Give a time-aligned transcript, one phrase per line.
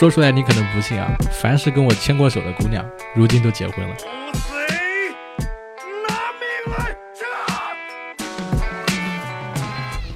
[0.00, 2.82] 说出来你可能不信啊，凡是跟我牵过手的姑娘，
[3.14, 3.94] 如今都结婚了。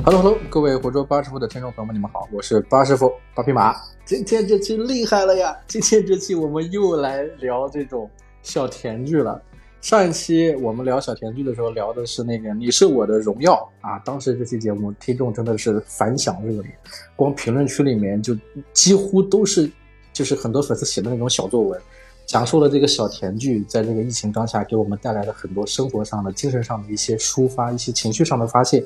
[0.02, 3.76] Hello Hello，各位活捉八师傅的听众朋友们，你们好，我是八师傅八匹马。
[4.06, 5.54] 今天这期厉害了呀！
[5.66, 8.10] 今天这期我们又来聊这种
[8.40, 9.38] 小甜剧了。
[9.84, 13.52] 上一期我们聊小甜剧的时候，聊的是那个《你是我的荣耀》
[13.86, 16.74] 啊，当时这期节目听众真的是反响热烈，
[17.14, 18.34] 光评论区里面就
[18.72, 19.70] 几乎都是，
[20.10, 21.78] 就是很多粉丝写的那种小作文，
[22.24, 28.82] 讲述了这个小甜剧在这个疫情当下给我们带来的很多生活上的、精神上的一些抒发、一些情绪上的发泄。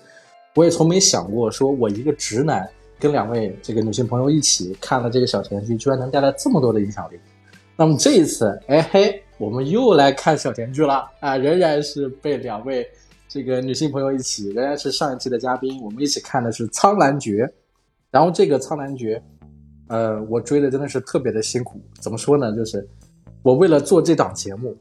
[0.56, 7.16] 我也从没想过，说我一个直男跟两位这个女性朋友一起看了这个小甜剧，居然能带来这么多的影响力。
[7.76, 11.36] 那么这一次，哎嘿，我们又来看小甜剧了啊！
[11.36, 12.84] 仍然是被两位
[13.28, 17.46] 这个女性朋友一起，仍然是上一期的嘉宾，我们一起看的是《苍兰诀》。
[18.10, 19.16] 然后这个《苍兰诀》，
[19.86, 21.80] 呃，我追的真的是特别的辛苦。
[22.00, 22.54] 怎么说呢？
[22.56, 22.86] 就是
[23.42, 24.76] 我为了做这档节目，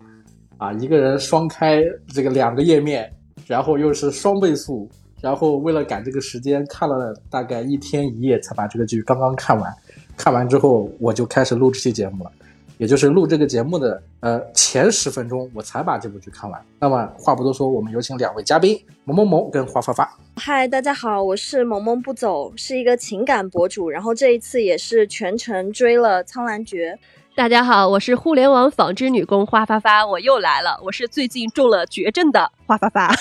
[0.57, 3.13] 啊，一个人双开这个两个页面，
[3.45, 4.89] 然后又是双倍速。
[5.21, 9.71] 然后为了赶这个时间，看了大概一天一夜才把这个剧刚刚看完。
[10.15, 12.31] 看完之后，我就开始录这期节目了，
[12.77, 16.63] 也就是录这个节目的呃前十分钟，我才把这部剧看完。
[16.79, 20.17] 那么话不多说，我们有请两位嘉宾萌萌萌跟花发发。
[20.35, 26.97] 嗨，大家好，我是萌萌不走，是一个情感博主，然后这一次也是全程追了《苍兰诀》。
[27.35, 33.11] 大家好，我是互联网纺织女工花发发，我又来了，我是最近中了绝症的花发发。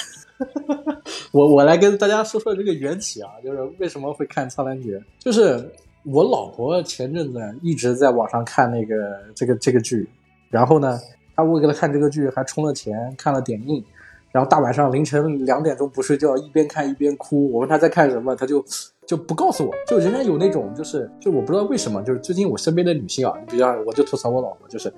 [1.32, 5.72] 我我来跟大家说说这个缘起啊，就是为什么会看《苍兰诀》，就是
[6.08, 8.94] 我老婆前阵子一直在网上看那个
[9.34, 10.08] 这个这个剧，
[10.50, 10.96] 然后呢，
[11.34, 13.84] 她为了看这个剧还充了钱看了点映，
[14.30, 17.50] 然后大晚上凌晨两点钟不睡觉，一边看一边哭。
[17.50, 18.64] 我问她在看什么，她就
[19.04, 24.92] 就不告诉我，就人家有那种就是就我不知道为什么，就是最近我身边的女性啊，你比较我就吐槽我老婆，就是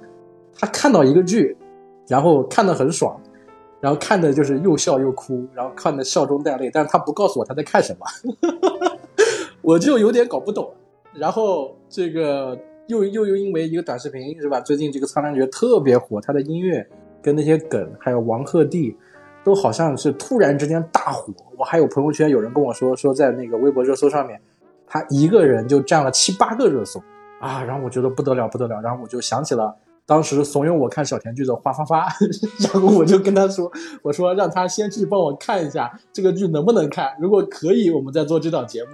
[0.58, 1.56] 她看到一个剧，
[2.06, 3.18] 然后看得很爽。
[3.80, 8.04] 然后看的就是又笑又哭，然后看的笑中带泪，但是他不告诉我他在看什么，
[9.62, 10.68] 我就有点搞不懂。
[11.18, 14.60] 然后这个又又又因为一个短视频是吧？
[14.60, 16.86] 最近这个《苍兰诀》特别火，他的音乐
[17.22, 18.94] 跟那些梗，还有王鹤棣，
[19.44, 21.32] 都好像是突然之间大火。
[21.58, 24.40] 我还有朋友圈有人跟我说，说在那个微博热搜上面，
[24.86, 27.02] 他一个人就占了七八个热搜
[27.40, 27.62] 啊！
[27.64, 29.74] 然后我觉得不得了不得了，然后我就想起了。
[30.06, 32.06] 当时怂恿我看小甜剧的花发发，
[32.72, 38.90] 然后我就跟他说：“我说让他先去帮我看一下这个剧能不能看，如果可以，我们再做这档节目。”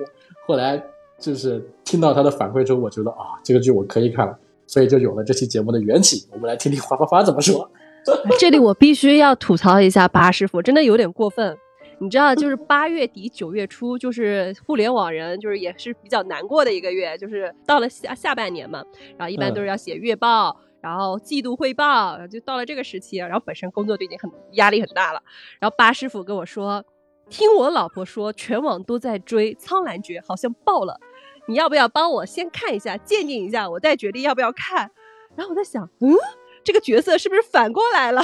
[0.48, 0.82] 后来
[1.18, 6.26] 就是听到他的反馈之后，我觉得啊，这个剧我可以看了，所以就有了这期节目的缘起。
[6.32, 7.70] 我们来听听花花花怎么说。
[8.38, 11.56] 这里我必须要吐槽一下八师傅，真的有点过分。
[12.00, 18.84] 你知道，就是八月底九月初，就是互联网人就是也是比较难过的一个月，就是到了下下半年嘛，
[19.16, 20.56] 然后一般都是要写月报。
[20.80, 25.22] 然后季度汇报就到了这个时期，然后本身工作就已经很压力很大了。
[25.58, 26.84] 然后八师傅跟我说，
[27.30, 31.00] 听我老婆说，全网都在追《苍兰诀》，好像爆了，
[31.48, 34.90] 你要不要帮我先看一下，鉴定一下，我再决定要不要看。
[35.34, 36.14] 然后我在想，嗯，
[36.62, 38.22] 这个角色是不是反过来了？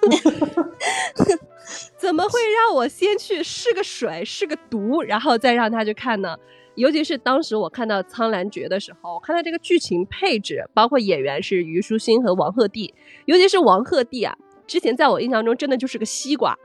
[1.98, 6.36] 怎么会让我先去试个水、试个毒，然后再让他去看呢？
[6.76, 12.92] 尤其是当时我看到《苍兰诀》的时候，我看到这个剧情配置，包括演员是虞书欣和王鹤棣，
[13.24, 14.36] 尤其是王鹤棣啊，
[14.66, 16.56] 之前在我印象中真的就是个西瓜。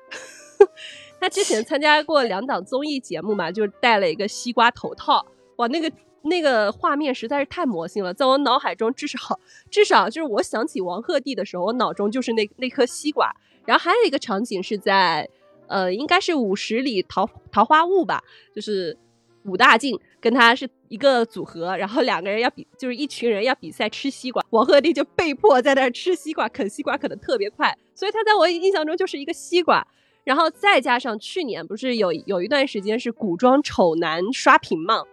[1.21, 5.25] 他之前参加过两档综艺节目嘛，就是戴了一个西瓜头套，
[5.57, 5.89] 哇，那个
[6.23, 9.39] 那个画面实在是太魔性了，在我脑海中至少
[9.69, 13.31] 至少就是我想起王鹤棣的时候，我脑中就是那那颗西瓜。
[13.65, 15.29] 然后还有一个场景是在，
[15.67, 18.21] 呃，应该是五十里桃桃花坞吧，
[18.53, 18.97] 就是。
[19.43, 29.83] 武大靖跟他是一个组合，然后两个人要比，就是一群人要比赛吃西瓜，王鹤棣就被迫在那吃西瓜，啃西瓜啃的特别快，所以他在我印象中就是一个西瓜。
[30.23, 35.03] 然后再加上去年不是有有一段时间是古装丑男刷屏嘛，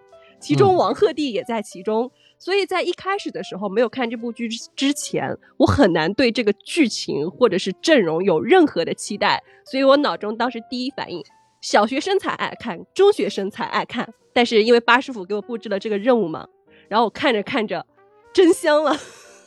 [0.40, 11.22] 其中王鹤棣也在其中，所以在一开始的时候没有看这部剧之前，我很难对这个剧情或者是阵容有任何的期待，所以我脑中当时第一反应。
[11.60, 14.14] 小学生才爱看，中学生才爱看。
[14.32, 16.46] 但是因为八师傅给我布置了这个任务嘛，
[16.88, 17.84] 然后我看着看着，
[18.32, 18.96] 真香了，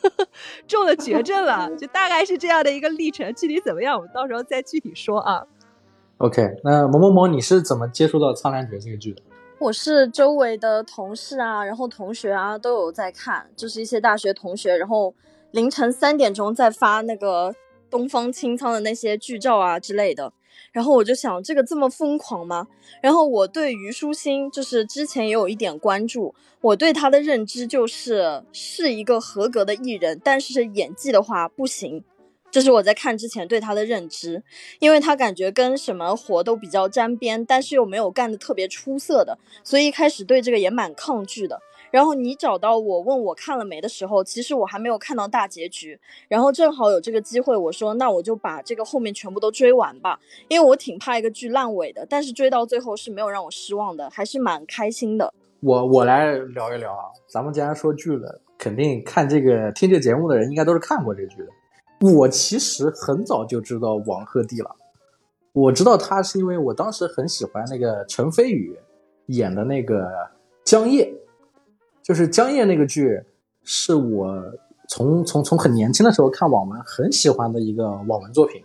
[0.67, 3.33] 中了绝症了，就大概是这样的一个历程。
[3.33, 5.41] 具体怎么样，我们到时候再具体说啊。
[6.21, 9.23] OK，那萌萌萌，你是怎么接触到《苍兰诀》这个剧的？
[9.57, 15.15] 我是周围的同事啊，然后同学啊都有在看，就是一些大学同学，然后
[15.49, 17.55] 凌晨三点钟在发那个
[17.89, 20.31] 东方青苍的那些剧照啊之类的。
[20.71, 22.67] 然后我就想，这个这么疯狂吗？
[23.01, 32.03] 然后我对虞书欣就是之前也有一点关注，我对她的认知就是是一个合格的艺人，但是演技的话不行。
[32.51, 34.43] 这是我在看之前对他的认知，
[34.79, 41.61] 因为他感觉跟什么活都比较沾边，但是又没有干的特别出色的，所以一开始对这个也蛮抗拒的。
[41.89, 45.99] 然后你找到我问我看了没的时候，其实我还没有看到大结局。
[46.29, 52.05] 然后正好有这个机会，我说那我就把这个后面全部都追完吧，因为我挺怕一个剧烂尾的。
[52.09, 55.33] 但是追到最后是没有让我失望的，还是蛮开心的。
[55.61, 61.47] 我我来聊一聊啊，咱们既然说剧了，肯定看这个听这节目的人应该都是看过这剧的。
[62.01, 64.75] 我其实很早就知道王鹤棣了，
[65.53, 68.77] 我知道他是因为我当时很喜欢那个陈飞宇
[69.27, 70.09] 演的那个
[70.65, 71.13] 江夜。
[72.03, 73.21] 就是江夜那个剧，
[73.63, 74.43] 是我
[74.89, 78.61] 从从从很年轻的时候看网文很喜欢的一个网文作品。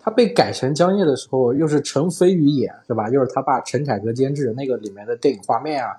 [0.00, 3.08] 他被改成江夜的时候，又是陈飞宇演，是吧？
[3.08, 5.92] 又是他爸陈凯歌监制，那个里面的电影画面啊，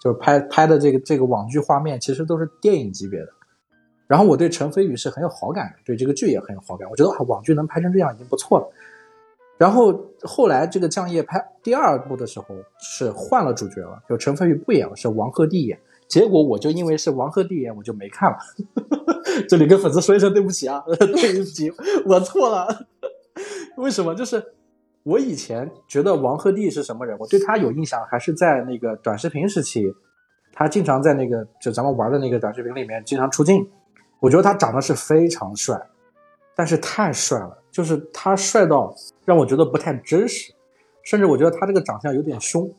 [0.00, 3.28] 就是拍拍的这个这个网剧画面，其实都是电影级别的。
[4.10, 6.90] 然后我对陈飞宇是很有好感的，对这个剧也很有好感。
[6.90, 8.68] 我觉得啊网剧能拍成这样已经不错了。
[9.56, 12.46] 然后后来这个江夜拍第二部的时候
[12.80, 15.78] 是换了主角了，就陈飞宇不演了，是王鹤棣演。
[16.08, 18.38] 结果我就因为是王鹤棣演，我就没看了。
[19.48, 21.06] 这里跟粉丝说一声对不起啊， 对
[21.38, 21.72] 不起，
[22.04, 22.66] 我错了。
[23.76, 24.12] 为什么？
[24.16, 24.42] 就是
[25.04, 29.94] 我以前觉得王鹤棣是什么人，我对他有印象，还是在那个短视频时期，
[30.52, 33.64] 他经常在那个就咱们玩的那个短视频里面经常出镜。
[34.20, 35.80] 我觉得他长得是非常帅，
[36.54, 38.94] 但是太帅了，就是他帅到
[39.24, 40.52] 让我觉得不太真实，
[41.02, 42.70] 甚至我觉得他这个长相有点凶。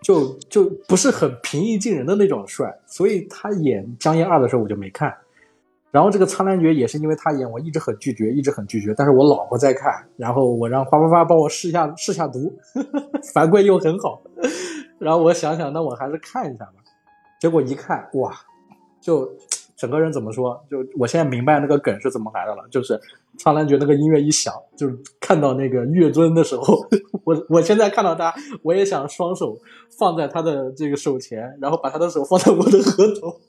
[0.00, 5.12] 就就不是很平易近人的那种帅，所以他演《江夜二》的时候我就没看。
[5.90, 8.94] 然后这个《苍兰诀》也是因为他演，我一直很拒绝，一直很拒绝。
[8.96, 12.56] 但是我老婆在看，然后我让花花花帮我试一下试下毒，
[13.34, 14.22] 反馈又很好。
[15.00, 16.74] 然后我想想，那我还是看一下吧。
[17.40, 18.32] 结果一看，哇，
[19.00, 19.28] 就。
[19.82, 20.64] 整个人怎么说？
[20.70, 22.94] 就我现在明白那个梗是怎么来的了，就是
[23.36, 26.86] 《苍兰诀》那个音乐一响，就是看到那个月尊的时候，
[27.26, 28.32] 我我现在看到他，
[28.62, 29.58] 我也想双手
[29.98, 33.40] 放在他的这个手前，然后把他的手放在我的额头。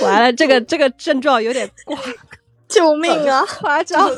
[0.02, 1.98] 完了，这个这个症状有点挂，
[2.66, 3.44] 救命啊！
[3.60, 4.08] 夸张，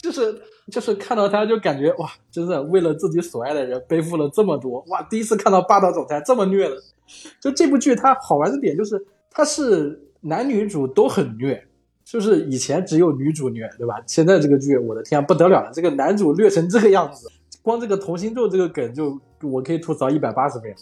[0.00, 0.40] 就是
[0.72, 5.02] 就是看到他就感觉哇，真的为了自己所爱的人背负了这么多哇！
[5.02, 6.76] 第一次看到霸道总裁这么虐的，
[7.42, 9.06] 就这部剧它好玩的点就是。
[9.30, 11.62] 他是男女主都很虐，
[12.04, 14.02] 就是以前只有女主虐，对吧？
[14.06, 15.70] 现在这个剧，我的天，不得了了！
[15.72, 17.28] 这个男主虐成这个样子，
[17.62, 20.74] 光这个同心咒这个梗就我可以吐槽一百八十遍。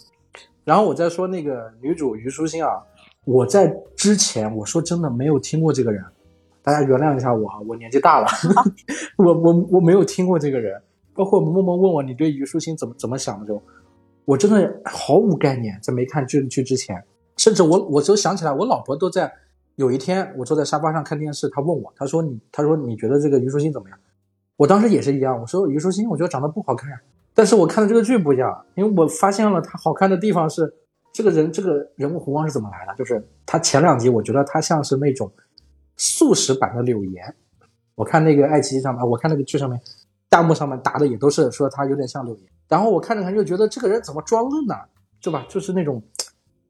[0.65, 2.71] 然后我再说那个女主虞书欣啊，
[3.25, 6.03] 我在之前我说真的没有听过这个人，
[6.61, 8.27] 大家原谅一下我啊，我年纪大了，
[9.17, 10.81] 我我我没有听过这个人。
[11.15, 13.61] 包括萌萌问我你对虞书欣怎么怎么想的时候，
[14.25, 17.03] 我真的毫无概念，在没看剧剧之前。
[17.39, 19.31] 甚至我，我就想起来，我老婆都在
[19.77, 23.97] 有一天，我坐在沙发上看电视，她问我，她说你，她说你觉得这个虞书欣怎么样？
[24.57, 26.99] 我当时也是一样，我说虞书欣，我觉得长得不好看呀。
[27.33, 30.69] 但是我看的这个剧不一样，因为我发现了她好看的地方是
[31.13, 32.93] 这个人，这个人物弧光是怎么来的？
[32.97, 35.31] 就是她前两集，我觉得她像是那种
[35.95, 37.33] 素食版的柳岩。
[37.95, 39.79] 我看那个爱奇艺上面，我看那个剧上面，
[40.29, 42.43] 弹幕上面打的也都是说她有点像柳岩。
[42.67, 44.75] 然后我看着看，又觉得这个人怎么装嫩呢？
[45.21, 45.45] 对吧？
[45.47, 46.03] 就是那种。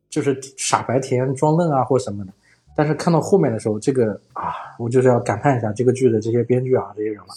[0.10, 2.32] 就是傻白甜装嫩啊，或什么的，
[2.76, 7.28] 但是看到后面的时候，这个啊，我就是要感叹一下这个剧的这些编剧啊，这些人了，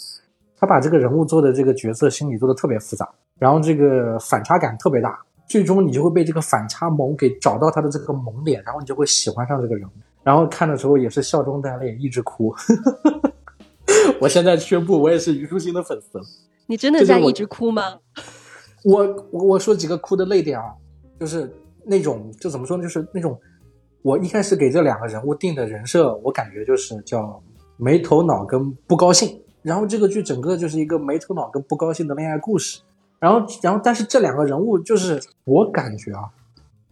[0.56, 3.06] 他把这个人物做的这个角色心理做的特别复杂，
[3.38, 9.86] 然后这个反差感特别大，最终你就会被这个反差萌给找到他的这个萌点，然后你就会喜欢上这个人，
[10.22, 12.54] 然后看的时候也是笑中带泪，一直哭。
[14.18, 16.24] 我现在宣布，我也是虞书欣的粉丝了。
[16.66, 17.98] 你真的在一直哭吗？
[18.84, 20.72] 我我我说几个哭的泪点啊，
[21.20, 21.52] 就是。
[21.84, 22.82] 那种就怎么说呢？
[22.82, 23.38] 就是那种，
[24.02, 27.42] 我一开始给这两个人物定的人设，我感觉就是叫
[27.76, 29.40] 没头脑跟不高兴。
[29.62, 32.80] 然后这个剧整个就是一个没头脑跟不高兴的恋爱故事。
[33.20, 36.24] 然后，然后但是这两个人物就是我感觉啊，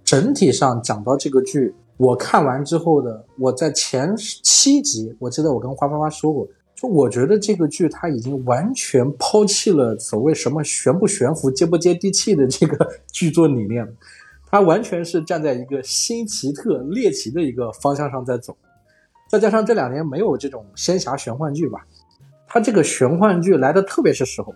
[0.05, 13.85] 整体上讲到这个剧，我看完之后的，我在前七集，我记得我跟花花花说过，就我觉得这个剧它已经完全抛弃了所谓什么悬不悬浮、接不接地气的这个剧作理念。
[14.51, 18.57] 它完全是站在一个新奇特猎奇的一个方向上在走，
[19.29, 21.87] 再加上这两年没有这种仙侠玄幻剧吧，
[22.49, 24.53] 它这个玄幻剧来的特别是时候，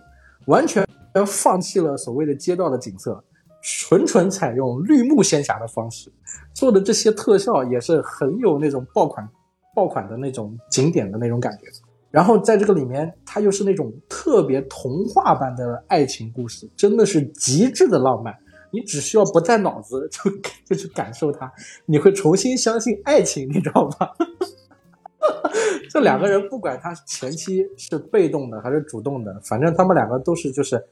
[0.47, 0.85] 完全
[1.25, 3.23] 放弃了所谓的街道的景色，
[3.61, 6.11] 纯纯采用绿幕仙侠的方式
[6.53, 9.25] 做的这些特效也是很有那种爆款
[9.73, 11.63] 爆款的那种景点的那种感觉。
[12.11, 18.35] 然后在这个里面，它又是那种特别童话般的爱情故事，真的是极致的浪漫。
[18.75, 20.29] 你只需要不带脑子就
[20.65, 21.49] 就去感受它，
[21.85, 24.09] 你会重新相信爱情，你知道吗？
[25.89, 30.83] 这两个人不管他前期是被动的还是主动的，反正他们两个都是就是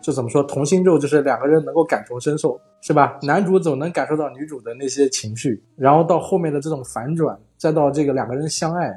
[0.00, 3.18] 就怎么说同心咒，就是两个人能够感同身受，是吧？
[3.22, 8.88] 男主总能感受到女主的那些情绪，然后到后面的这种反转，再到这个两个人相爱，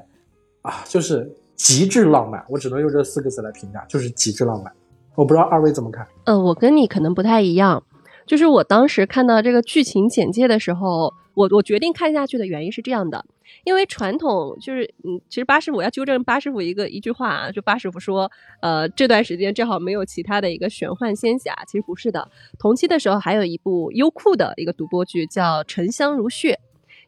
[0.62, 2.46] 啊，就是极致浪漫。
[2.48, 4.72] 我只能用这四个字来评价，就是极致浪漫。
[5.16, 6.08] 我不知道二位怎么看？
[6.26, 7.84] 呃，我跟你可能不太一样，
[8.30, 13.26] 就是我当时看到这个剧情简介的时候，我我决定看下去的原因是这样的。
[13.64, 18.30] 因为传统就是，嗯，其实八师傅要纠正八师傅一个一句话啊，就八师傅说，
[18.62, 22.30] 呃，这段时间正好没有其他的一个玄幻仙侠，其实不是的。
[22.60, 26.52] 同期的时候还有一部优酷的一个独播剧叫《沉香如屑》，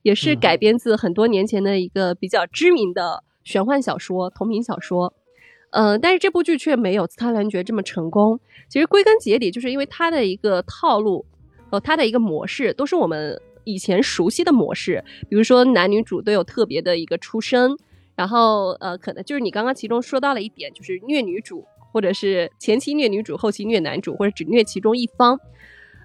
[0.02, 5.14] 也是改编自很多年前的一个比较知名的玄幻小说同名小说，
[5.72, 8.40] 嗯，但是这部剧却没有《次他男爵》这么成功。
[8.70, 11.26] 其实归根结底就是因为它的一个套路，
[11.72, 13.38] 呃，它的一个模式都是我们。
[13.64, 17.78] 以前熟悉的模式，比如说男女主都有特别的一个出身，
[18.16, 21.64] 然后呃，可能就是你刚刚其中说到了一点，就是虐女主，
[21.94, 25.40] 或者是前期虐女主，后期虐男主，或者只虐其中一方。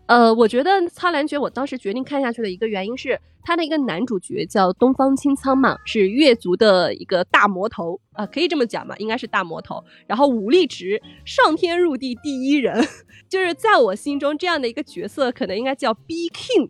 [0.06, 12.86] 呃，我觉得《苍兰诀》，我当时决定看下去的一个原因是，他的一个男主角叫东方青苍嘛，是越族的一个大魔头啊，可以这么讲嘛，应该是大魔头，然后武力值上天入地第一人，
[13.28, 16.68] 就是在我心中这样的一个角色，可能应该叫 B King。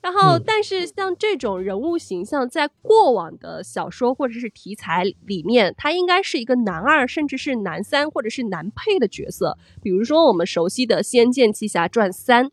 [0.00, 9.56] 然后，但是像这种人物形象，在过往的小说或者是题材里面，他应该是一个男二，甚至是男三或者是男配的角色。
[9.80, 12.44] 比如说我们熟悉的《仙剑奇侠传三》，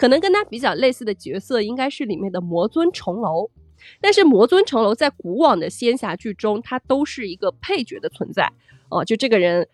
[0.00, 3.50] 可能跟他比较类似的角色应该是里面的魔尊重楼。
[4.00, 8.50] 但是魔尊重楼在古往的仙侠剧中，他都是一个配角的存在。
[8.88, 9.68] 哦，就这个人。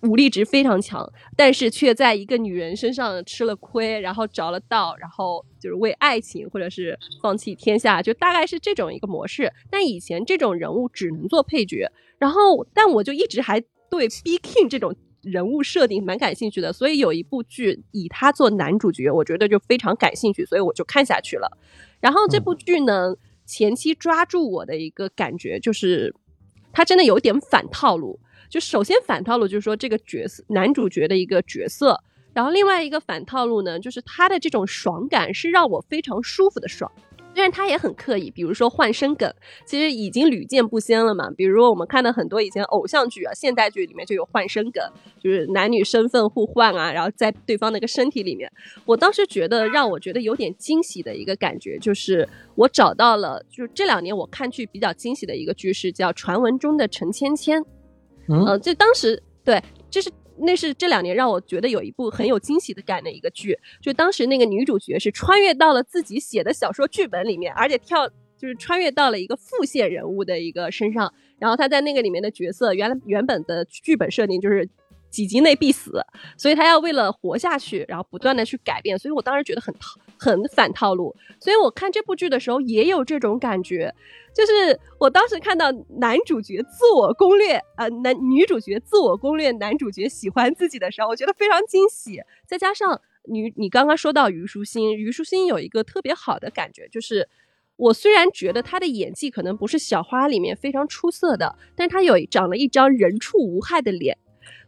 [0.00, 1.06] 武力值非常强，
[1.36, 9.52] 但是却在一个女人身上吃了亏，然后着了道，然后就是为爱情或者是放弃天下，就大概是这种一个模式。
[9.68, 11.86] 但以前这种人物只能做配角，
[12.18, 21.58] 然后但我就一直还对 B King 这种人物设定蛮感兴趣的，所以有一部剧以他做男主角，我觉得就非常感兴趣，所以我就看下去了。
[22.00, 23.14] 然后这部剧呢，
[23.46, 26.14] 前期抓住我的一个感觉就是，
[26.72, 28.20] 他真的有点反套路。
[28.50, 31.98] 就首先反套路就是说这个角色男主角的一个角色，
[32.32, 36.90] 然后另外一个反套路呢，就是他的这种爽感是让我非常舒服的爽，
[37.34, 39.30] 虽然他也很刻意，比如说换身梗，
[39.66, 41.28] 其实已经屡见不鲜了嘛。
[41.36, 44.82] 比如我们看到很多以前偶像剧啊、现代剧里面就有换身梗，
[45.20, 48.50] 就是男女身份互换啊，然后在对方那个身体里面。
[48.86, 57.60] 我当时觉得让我觉得有点惊喜的一个感觉，就是我找到了，就是这两年我看剧比较惊喜的一个剧是叫《传闻中的陈芊芊》。
[58.28, 74.68] 嗯，就当时对，就是那是这两年让我觉得有一部很有惊喜的感的一个剧，就当时那个女主角是穿越到了自己写的小说剧本里面，而且跳就是穿越到了一个副线人物的一个身上，然后她在那个里面的角色原来原本的剧本设定就是。
[75.14, 76.04] 几集内必死，
[76.36, 78.98] 所以他要为了活下去，然后不断的去改变。
[78.98, 81.14] 所以我当时觉得很套，很反套路。
[81.38, 83.94] 所以我看这部剧的时候也有这种感觉，
[84.34, 92.20] 就是我当时看到男主角自我攻略，呃，男女主角自我攻略，男主角喜欢自己的时候，我觉得非常惊喜。
[92.44, 97.28] 再加上女，你刚刚说到虞书欣，虞书欣有一个特别好的感觉，就是
[97.76, 104.18] 我虽然觉得她的演技可能不是小花里面非常出色的，但她有长了一张人畜无害的脸。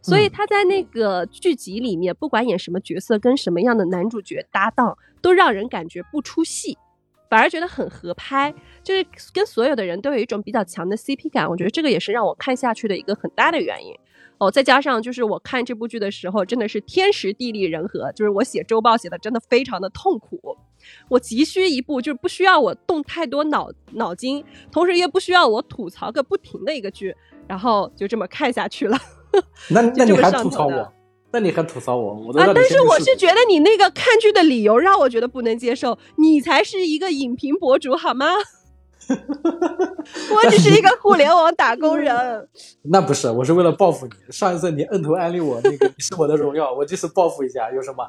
[0.07, 6.77] 所以他在那个剧集里面，不管演什么角色，跟什么样的男主角搭档，都让人感觉不出戏，
[7.29, 11.49] 反而觉得很合拍，就是跟所有的人都有一种比较强的 CP 感。
[11.49, 13.93] 我觉得这个也是让我看下去的一个很大的原因。
[14.39, 20.39] 哦，再加上就是我看这部剧的时候，真的是天时地利人和，就是我写周报写的真的非常的痛苦，
[21.09, 27.15] 我急需一部就是不需要我动太多脑脑筋，同时也不需要我吐槽个不停的一个剧，
[27.47, 28.95] 然后就这么看下去了。
[29.69, 30.93] 那那你还吐槽我？
[31.31, 32.13] 那你还吐槽我？
[32.13, 32.51] 我啊！
[32.55, 35.97] 但是我是觉得你那个看剧的理由让我觉得不能接受。
[36.17, 38.27] 你才是一个影评博主好吗？
[39.09, 42.47] 我只是一个互联网打工人。
[42.89, 44.13] 那不是，我是为了报复你。
[44.31, 48.07] 上一次你摁头安利我那个是我的荣耀，我就是报复一下，有什么？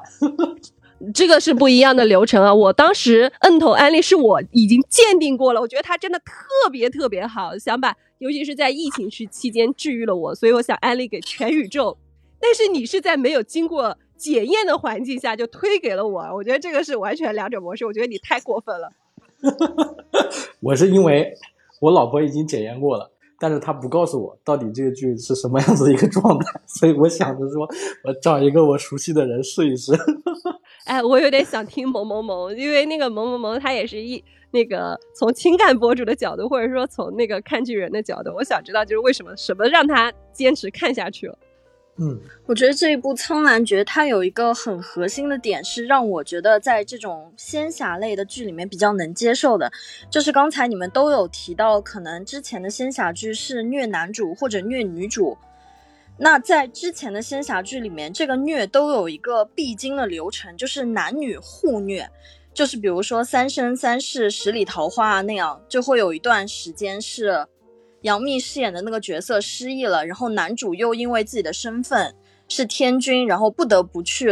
[1.13, 2.53] 这个是不一样的流程啊！
[2.53, 7.95] 我当时摁头安利是我已经鉴定过了，我觉得他真的特别特别好，想把。
[8.19, 11.97] 尤其是在疫情期期间治愈了我，所以我想安利给全宇宙。
[12.39, 17.85] 但是你是在没有经过检验的环境下就推给了我，我觉得这个是完全两种模式。
[17.85, 18.89] 我觉得你太过分了。
[20.61, 21.33] 我是因为
[21.81, 23.09] 我老婆已经检验过了，
[23.39, 27.67] 但是她不告诉我到底这个剧是什么样子的一个状态，所以我想着说，
[28.03, 29.93] 我找一个我熟悉的人试一试。
[30.85, 41.37] 哎，我有点想听萌萌萌，因为那个萌萌萌他也是一那个从情感博主的角度，或者说从那个看剧人的角度，我想知道就是为什么什么让他坚持看下去了。
[42.01, 49.69] 嗯，我觉得这一部《苍兰诀》它有一个很核心的点，是让我觉得在这种仙侠类的剧里面比较能接受的，
[50.09, 55.37] 就是刚才你们都有提到，可能之前的仙侠剧是虐男主或者虐女主，
[56.17, 62.09] 那在之前的仙侠剧里面，这个虐都有一个必经的流程，就是男女互虐，
[62.53, 67.47] 就是比如说《三生三世十里桃花》那样，就会有一段时间是。
[68.03, 72.15] 杨幂饰演的那个角色失忆了，然后男主又因为自己的身份
[72.47, 74.29] 是天君，然后不得不去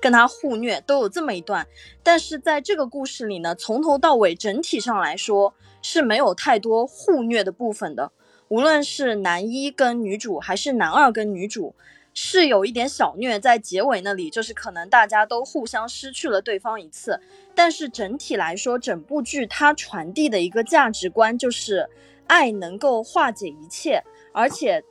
[0.00, 1.64] 跟他互虐，都有这么一段。
[2.02, 8.10] 但是在这个故事里呢，从头到尾整体上来说是没有太多互虐的部分的。
[8.48, 11.76] 无论是男一跟女主，还是男二跟女主，
[12.12, 17.20] 是有一点小虐在结尾那里，就是可能大家都互相失去了对方一次。
[17.56, 21.88] 但是整体来说，整部剧它传递的一个价值观就是。
[22.28, 24.82] 爱能够化解一切，而且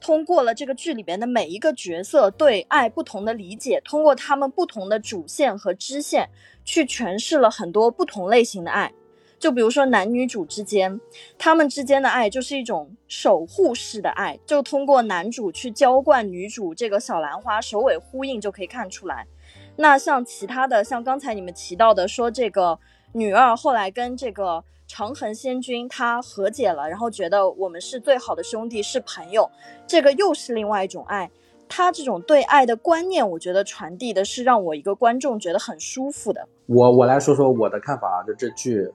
[0.00, 6.30] 通过了这个剧里边的每一个角色对爱不同的理解，通过他们不同的主线和支线
[6.64, 8.92] 去诠释了很多不同类型的爱。
[9.40, 11.00] 就比如说男女主之间，
[11.36, 19.26] 他们之间的爱就是一种守护式的爱，就通过男主去浇灌女主这个小兰花，首尾呼应就可以看出来。
[19.76, 22.78] 那像其他的，像刚才你们提到的，说这个
[23.12, 24.64] 女二后来跟这个。
[24.86, 29.50] 长恒仙君他和解了，然后觉得我们是最好的兄弟，是朋友，
[29.86, 31.28] 这个又是另外一种爱。
[31.66, 36.46] 他这种对爱的观念，我觉得传递的是让我一个观众觉得很舒服的。
[36.66, 38.86] 我我来说说我的看法啊，就这剧，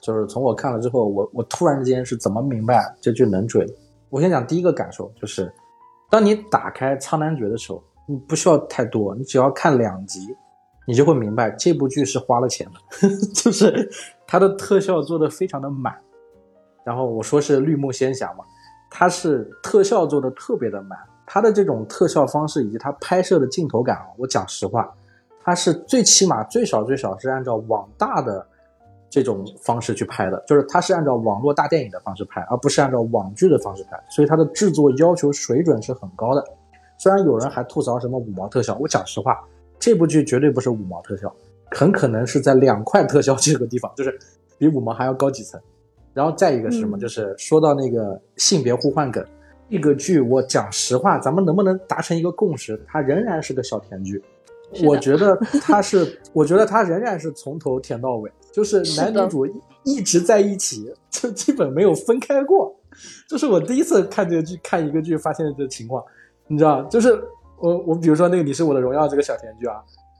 [0.00, 3.66] 就是从我看了之后，我我突然之间是怎么明白这剧能追？
[4.08, 5.52] 我先讲第一个感受，就是
[6.08, 10.36] 当你打开《苍兰诀》的时候，你不需要太多，你只要看两集。
[10.86, 13.90] 你就会明白这部剧是花了钱的， 就是
[14.26, 15.98] 它的特效做的非常的满。
[16.84, 18.44] 然后我说是绿幕仙侠嘛，
[18.90, 20.98] 它是特效做的特别的满。
[21.24, 24.92] 它的这种特效方式以及它拍摄的镜头感啊，我讲实话，
[25.42, 28.46] 它是最起码最少最少是按照网大的
[29.08, 36.44] 这种方式去拍的，就是它是按照网络大电影的方式拍，而不是按照网剧的方式拍，所以它的制作要求水准是很高的。
[37.04, 39.38] 虽然有人还吐槽什么五毛特效，我讲实话。
[39.78, 41.30] 这部剧绝对不是五毛特效，
[41.72, 44.18] 很可能是在两块特效这个地方，就是
[44.56, 45.60] 比五毛还要高几层。
[46.14, 46.98] 然后再一个是什么？
[46.98, 49.22] 就是说到那个性别互换梗，
[49.68, 52.82] 这个剧我讲实话，咱们能不能达成一个共识？
[52.86, 54.24] 它仍然是个小甜剧，
[54.82, 59.46] 我觉得 它是，我觉得它仍然是从头甜到尾，就是男女主
[59.82, 62.74] 一直在一起，就基本没有分开过。
[63.28, 66.02] 这是我第一次看这个剧，看一个剧发现的这情况，
[66.46, 67.22] 你知道，就是。
[67.56, 69.76] 我我比如说那个《你是我的荣耀》这个小甜剧啊，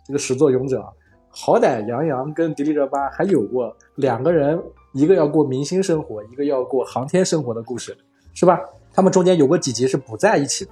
[0.06, 0.82] 这个始作俑者，
[1.28, 4.58] 好歹杨洋跟迪丽热巴还有过两个人，
[4.94, 7.94] 一个要过明星生活，一个要过航天生活的故事，
[8.32, 8.58] 是吧？
[8.94, 10.70] 他们中间有过几集是不在一起的。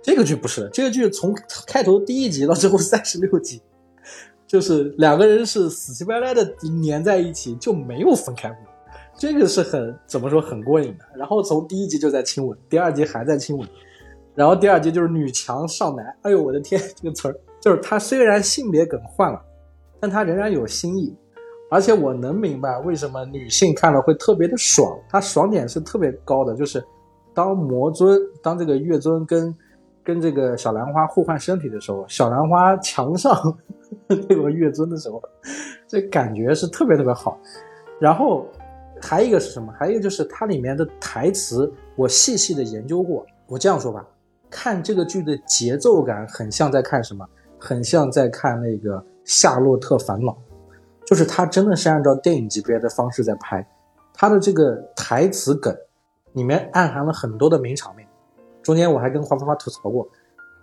[0.00, 1.34] 这个剧不是，这个剧从
[1.66, 3.60] 开头第一集到最后三十六集，
[4.46, 6.44] 就是两个人是死乞白赖的
[6.84, 8.58] 粘在一起，就没有分开过。
[9.18, 11.04] 这个是很怎么说很过瘾的。
[11.16, 13.66] 然后从第一集就在亲吻，第二集还在亲吻。
[14.36, 19.40] 然后第二集就是女强上男，哎呦我的天，这个词儿就是他虽然性别梗换了，
[19.98, 21.16] 但他仍然有新意，
[21.70, 26.84] 而且我能明白为什么女性看了会特别的爽，它爽点是特别高的，就是
[27.32, 29.54] 当魔尊当这个月尊跟
[30.04, 33.34] 跟这个小兰花互换身体的时候，小兰花强上
[34.06, 35.22] 这个月尊的时候，
[35.88, 37.40] 这感觉是特别特别好。
[37.98, 38.46] 然后
[39.00, 39.72] 还一个是什么？
[39.78, 44.06] 还有一个就是它里面的台词，我细细的研究过，我这样说吧。
[44.50, 47.28] 看这个剧的节奏感很像在看什么，
[47.58, 50.32] 很像在看那个《夏洛特烦恼》，
[51.04, 53.66] 就是他真的是按照电影级别的方式在拍，
[54.14, 55.76] 他的这个台词梗
[56.32, 58.06] 里面暗含了很多的名场面。
[58.62, 60.08] 中间我还跟花花花吐槽过，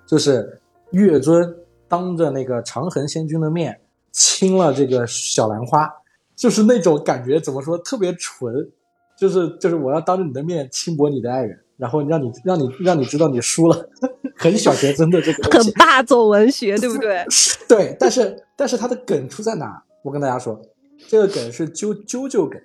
[0.06, 1.56] 就是月尊
[1.88, 3.80] 当着那个长恒仙君的面
[4.12, 5.90] 亲了这个小兰花，
[6.36, 8.70] 就是那种感觉怎么说特别纯，
[9.18, 11.60] 就是就是我要当着你的面轻薄你的爱人。
[11.84, 13.90] 然后让你让你让你知道你输了，
[14.38, 17.26] 很小学生的这个很霸总文学，对不对？
[17.68, 19.84] 对，但是但是它的梗出在哪？
[20.02, 20.62] 我跟大家说，
[21.10, 22.58] 这个梗是啾啾啾梗，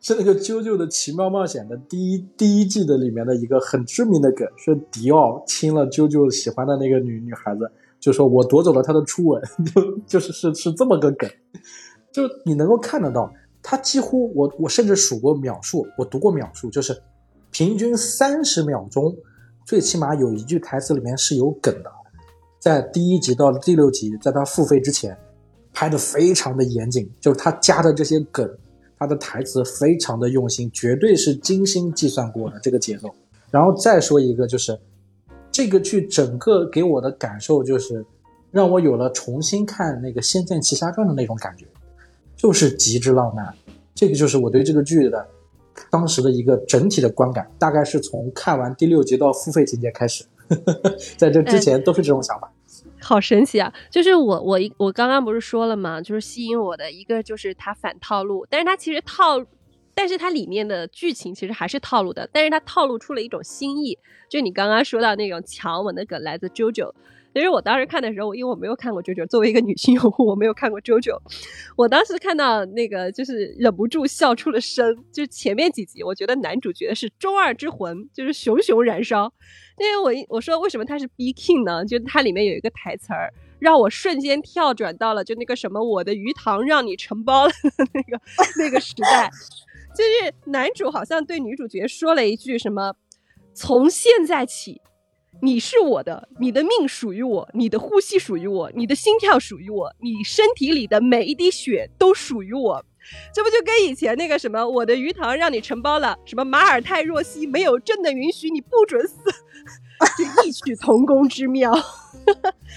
[0.00, 9.40] 是那个啾啾的奇妙冒险的第一第一季的里面的一个很知名的梗，是迪奥亲了啾啾喜欢的那个女女孩子，就说我夺走了她的初吻，
[9.72, 11.30] 就就是是是这么个梗，
[12.10, 17.00] 就你能够看得到，他几乎我我甚至数过秒数，我读过秒数，就是。
[17.50, 19.16] 平均三十秒钟，
[19.64, 21.90] 最起码有一句台词里面是有梗的。
[22.60, 25.16] 在第一集到第六集，在他付费之前，
[25.72, 28.48] 拍的非常的严谨，就是他加的这些梗，
[28.98, 33.08] 他的台词非常的用心，绝对是精心计算过的这个节奏。
[33.50, 34.78] 然后再说一个，就是
[35.50, 38.04] 这个剧整个给我的感受就是，
[38.50, 41.64] 让我有了重新看那个《仙剑奇侠传》的那种感觉，
[42.36, 43.54] 就是极致浪漫。
[43.94, 45.26] 这个就是我对这个剧的
[45.90, 50.24] 当时的一个整体的观感，大概是从看完第六集到付费情节开始，
[51.16, 52.52] 在这之前都是这种想法。
[53.00, 53.72] 好神奇啊！
[53.90, 59.44] 就是我我一我刚刚不是说了嘛，就是吸引我的一个就是它反套路，但是它其实套，
[59.94, 63.96] 但是它里面的剧情其实还是套路的，但是它套路出了一种新意，
[64.28, 66.92] 就你刚刚说到那种强吻的梗来自 JoJo。
[67.38, 71.16] 其实我当时看的时候，因为我没有看过 JoJo，作为一个女性用户，我没有看过 JoJo。
[71.76, 79.32] 我当时看到那个就是忍不住笑出了声，就是前面几集，我觉得男主角是中二之魂，就是熊熊燃烧。
[79.78, 81.84] 因为我一我说为什么他是 B King 呢？
[81.84, 87.52] 就它里面有一个台词儿，让我瞬间跳转到了就那个什么我的鱼塘让你承包了
[87.94, 88.20] 那个
[88.58, 89.30] 那个时代，
[89.94, 92.96] 就是男主好像对女主角说了一句什么，
[93.54, 94.80] 从现在起。
[95.40, 102.84] 你是我的，你的命属于我，你的呼吸属于我，你的心跳属于我，你身体里的每一滴血都属于我。
[103.32, 109.16] 这不就跟以前那个什么我的鱼塘让你承包了，什么马尔泰若曦没有朕的允许你不准死，
[110.18, 111.72] 就异曲同工之妙。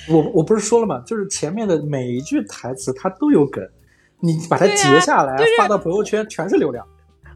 [0.09, 1.01] 我我不是说了吗？
[1.05, 3.67] 就是前面的每一句台词它都有梗，
[4.19, 6.87] 你把它截下来、就是发到朋友圈，全是流量。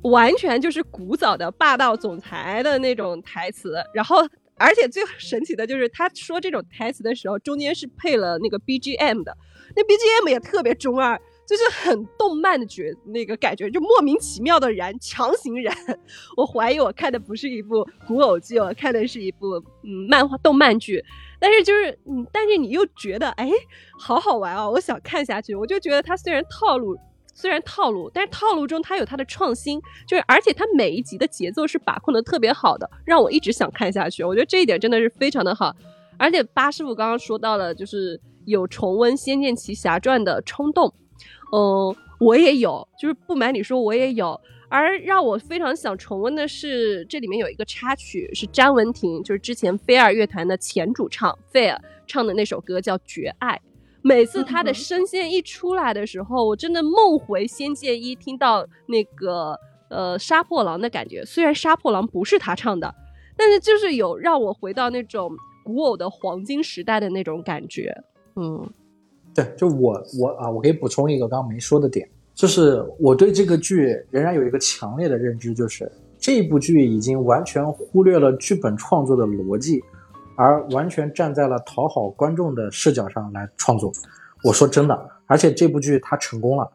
[0.03, 4.17] 完全就是古早的霸道总裁的那种台词，然后
[4.57, 9.35] 而且最神奇的就是他说这种台词的时候，中间是配了那个 BGM 的，
[9.75, 15.75] 那 BGM 也特别中二，就是很动漫的觉那个感觉，就莫名其妙的燃，强行燃。
[16.37, 21.03] 我怀疑我看的不是一部古偶剧，我看的是一部嗯漫画动漫剧。
[21.37, 23.51] 但是就是嗯，但是你又觉得哎，
[23.99, 25.53] 好好玩哦，我想看下去。
[25.53, 26.97] 我就觉得它虽然套路
[27.36, 34.24] 虽然套路，但是套路中它有它的创新，就是而且它每一集的节奏是把控的特别好的，让我一直想看下去。
[34.24, 35.76] 我觉得这一点真的是非常的好。
[36.17, 40.91] 而且八师傅刚刚说到了，就是有重温《仙剑奇侠传》的冲动，
[41.52, 44.39] 嗯，我也有，就是不瞒你说，我也有。
[44.69, 53.56] 而让我非常想重温的是，这里面有一个插曲是詹雯婷，就是之前飞儿乐团的前主唱费尔唱的那首歌叫《绝爱》。
[54.07, 61.25] 每次他的声线一出来的时候，我真的梦回《仙剑一》，听到那个呃杀破狼的感觉。
[61.25, 62.93] 虽然杀破狼不是他唱的，
[63.35, 65.31] 但是就是有让我回到那种
[65.63, 67.91] 古偶的黄金时代的那种感觉。
[68.35, 68.69] 嗯，
[69.33, 79.81] 对，就我我啊，我可以补充一个刚刚没说的点，就是我对这个剧仍然有一个强烈的认知，就是这部剧已经完全忽略了剧本创作的逻辑，
[80.36, 83.91] 而完全站在了讨好观众的视角上来创作。
[84.43, 86.71] 我说真的，而且这部剧它成功了。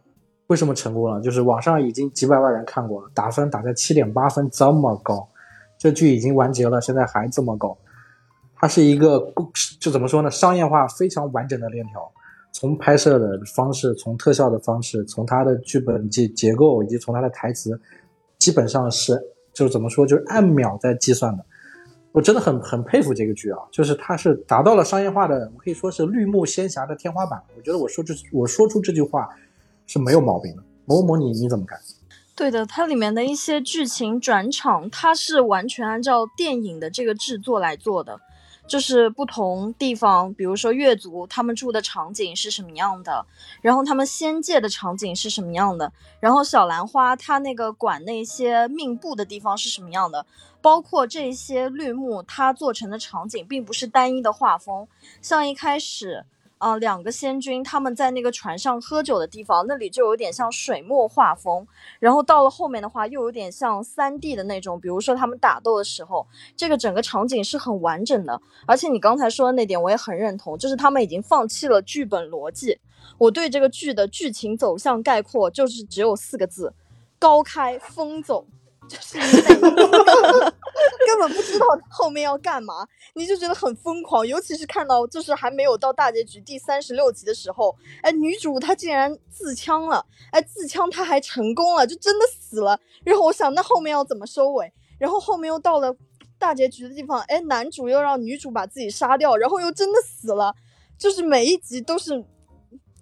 [0.49, 1.21] 为什么成功了？
[1.21, 5.29] 就是网上已经几百万人看过了，打分打在七点八分，这么高。
[5.79, 7.79] 这剧已经完结了，现在还这么高。
[8.57, 9.33] 它是一个
[9.81, 10.31] 就怎么说呢？
[10.31, 12.11] 商业化非常完整的链条，
[12.53, 17.81] 从拍摄的方式，从特效的方式，从它的剧本结结构，以及从它的台词，
[18.39, 19.17] 基本上是
[19.55, 21.45] 就是怎么说，就是按秒在计算的。
[22.13, 27.41] 我真的很很佩服这个剧啊，就是它是达到了商业化的，我可以说是绿幕仙侠的天花板。
[27.57, 29.29] 我觉得我说这我说出这句话
[29.87, 30.63] 是没有毛病的。
[30.87, 31.79] 某某你你怎么看？
[32.35, 38.19] 对的，它里面的一些剧情转场，它是完全按照电影的这个制作来做的，
[38.71, 43.27] 就是不同地方，比如说越族他们住的场景是什么样的，
[43.61, 50.25] 然后他们仙界的场景是什么样的，然后小兰花它那个管那些命布的地方是什么样的，
[50.63, 54.87] 包括这些绿幕它做成的场景并不是单一的画风，
[55.21, 56.25] 像一开始。
[56.61, 61.67] 啊、两个仙君他们在那个船上喝酒的地方，那里就有点像水墨画风。
[61.99, 68.39] 然后到了后面的话，又有点像三 D 的那种，比如说他们打斗的时候，这个整个场景是很完整的。
[68.67, 72.79] 而且你刚才说的那点，我也很认同，就是他们已经放弃了剧本逻辑。
[73.17, 76.75] 我对这个剧的剧情走向概括就是只有四个字：
[77.19, 78.47] 高开疯走。
[78.87, 79.23] 就是你
[81.07, 84.27] 根本不知道后面要干嘛，你就觉得很疯狂。
[84.27, 92.79] 尤其是看到就是还没有到大结局第三十六集的时候，哎，女主她竟然自枪了，哎，自枪她还成功了，就真的死了。
[93.05, 94.73] 然后我想，那后面要怎么收尾？
[94.99, 95.95] 然后后面又到了
[96.39, 100.55] 大结局的地方，哎，男主又让女主把自己杀掉，然后又真的死了。
[100.99, 102.25] 就是每一集都是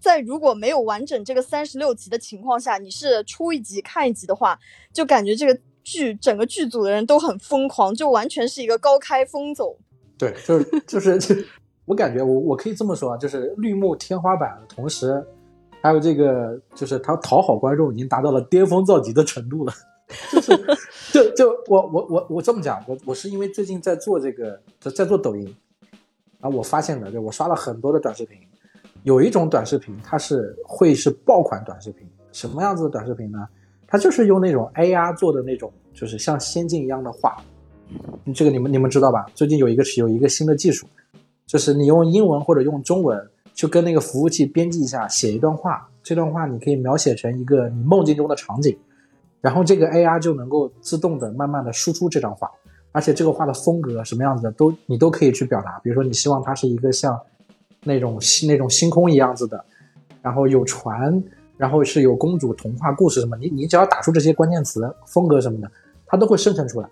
[0.01, 4.59] 在如果没有完整这个三十六集的情况下，你是出一集看一集的话，
[4.93, 5.61] 就感觉这个。
[5.89, 9.77] 剧整个剧组的人都很疯狂，就完全是一个高开疯走。
[10.19, 11.47] 对，就是就是
[11.87, 15.25] 我感觉我我可以这么说啊，就是绿幕天花板同时，
[15.81, 19.73] 还有这个就是他讨好观众已经达到了巅峰造极的程度了。
[20.33, 20.57] 就是
[21.13, 25.45] 就就我我我我这么讲，我我是因为最近在做这个在在做抖音，
[26.41, 28.39] 然后我发现的，就我刷了很多的短视频，
[29.03, 33.47] 有一种短视频它是会是爆款短视频，什么样子的短视频呢？
[33.89, 37.37] 它就是用那种 AR 做的那种，就是像仙境一样的画。
[38.35, 39.25] 这个你们你们知道吧？
[39.35, 40.87] 最近有一个有一个新的技术，
[41.47, 43.19] 就是你用英文或者用中文，
[43.55, 48.77] 就跟那个服务器编辑一下，写一段话，这段话你可以描写成一个你梦境中的场景，
[49.41, 52.51] 然后这个 AR 就能够自动的慢慢的输出这张画，
[52.93, 55.81] 而且这个画的风格什么样子的都你都可以去表达。
[55.83, 57.19] 比如说你希望它是一个像
[57.85, 59.65] 那种那种星空一样子的，
[60.21, 61.23] 然后有船，
[61.59, 65.71] 然后是有公主童话故事什么，你你只要打出这些关键词、风格什么的，
[66.07, 66.89] 它都会生成出来。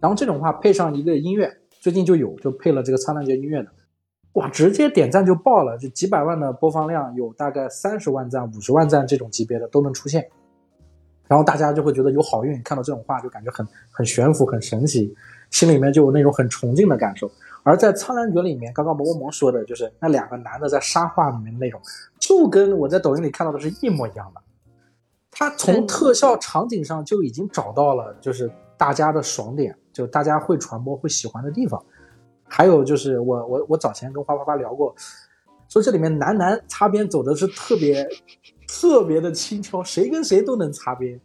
[0.00, 1.50] 然后这种话配上一个音乐，
[1.80, 3.68] 最近就有就配了这个《苍兰诀》音乐的，
[4.34, 10.28] 哇，直接点赞就爆了，就几百万的播放量，有大概三十万赞、五十万赞这种级别的都能出现。
[11.26, 15.14] 然后大家就会觉得有好运，看到这种话就感觉很很悬浮、很神奇，
[15.50, 17.30] 心里面就有那种很崇敬的感受。
[17.62, 21.80] 而在《苍兰诀》里面，刚刚萌萌萌说的就是那两个男的在沙画里面的那种，
[22.18, 24.40] 就跟我在抖音里看到的是一模一样的。
[25.30, 31.80] 他从特效场景上就已经找到了，就是大家的爽点，就大家会传播、会喜欢的地方。
[32.44, 34.94] 还有就是我我我早前跟花花花聊过，
[35.68, 38.08] 说这里面男男擦边走的是特别
[38.66, 41.20] 特别的轻巧，谁跟谁都能擦边，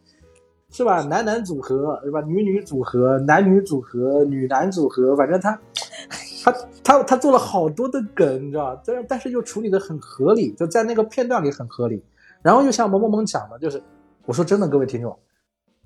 [0.74, 1.04] 是吧？
[1.04, 2.20] 男男组合，对吧？
[2.22, 5.58] 女女组合，男女组合，女男组合，反正他
[6.44, 6.52] 他
[6.84, 8.82] 他他做了好多的梗，你知道吧？
[8.84, 12.04] 但但是又处理的很合理，就在那个片段里很合理。
[12.42, 13.82] 然后又像萌萌萌讲的，就是
[14.26, 15.18] 我说真的，各位听众，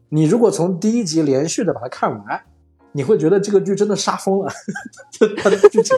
[0.10, 2.42] 你如果从第一集连续的把它看完，
[2.94, 4.50] 你会觉得这个剧真的杀疯了，
[5.12, 5.96] 就它的剧情，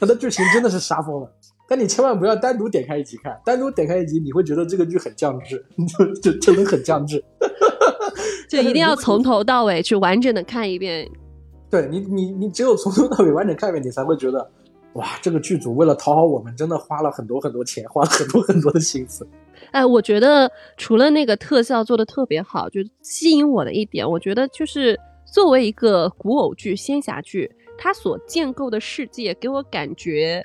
[0.00, 1.32] 它的剧情真的是杀疯了。
[1.68, 5.64] 但你千万不要单独点开一集看，单独点开一集，你会觉得这个剧很降智，
[5.96, 7.22] 就就真的很降智。
[8.50, 11.08] 就一定要从头到尾去完整的看一遍。
[11.70, 14.50] 对你，你你只有从头到尾完整看一遍，你才会觉得，
[14.94, 19.28] 哇，这个剧组为了讨好我们，真的花了很多很多钱，花了很多很多的心思。
[19.72, 30.42] 哎，我觉得除了那个特效做的特别好，就吸引我的一点，我觉得就是作为一个古偶剧、仙侠剧，它所建构的世界给我感觉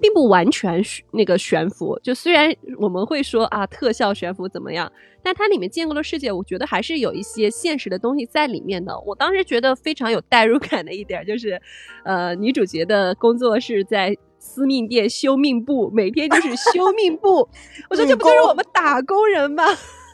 [0.00, 1.98] 并不完全那个悬浮。
[2.02, 4.90] 就虽然我们会说啊，特效悬浮怎么样，
[5.22, 8.98] 但它里面建构的世界，我觉得还是有一些现实的东西在里面的。
[9.00, 11.60] 我当时觉得非常有代入感的一点就是，
[12.04, 14.16] 呃，女主角的工作是在。
[14.40, 17.46] 司命店修命部，每天就是修命部。
[17.90, 19.64] 我说这不就是我们打工人吗？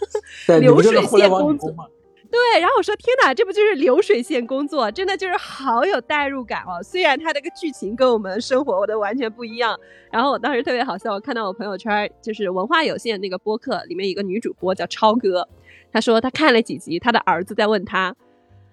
[0.61, 1.71] 流水线工作。
[2.35, 4.91] 对，然后我说天哪，这不就是流水线工作？
[4.91, 6.83] 真的就是好有代入感哦。
[6.83, 9.79] 虽然它那个剧情跟我们生活的完全不一样。
[10.11, 15.49] 然后我当时特别好笑，我看到我朋友圈就是文化有限那个播客里面一个女主播叫超哥，
[15.93, 18.17] 她说她看了几集，她的儿子在问她。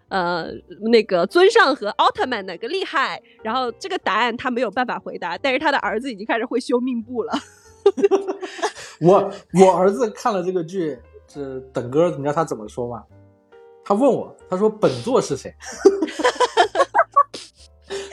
[0.10, 0.48] 呃，
[0.92, 3.22] 那个尊上和奥特曼哪个厉害？
[3.44, 7.34] 然后这个答案他没有办法回答，但是他的儿子已经开始会修命簿了。
[9.00, 10.98] 我我儿子看了这个剧
[11.28, 13.04] 是等哥，你知道他怎么说吗？
[13.92, 15.54] 他问我，他说本座是谁？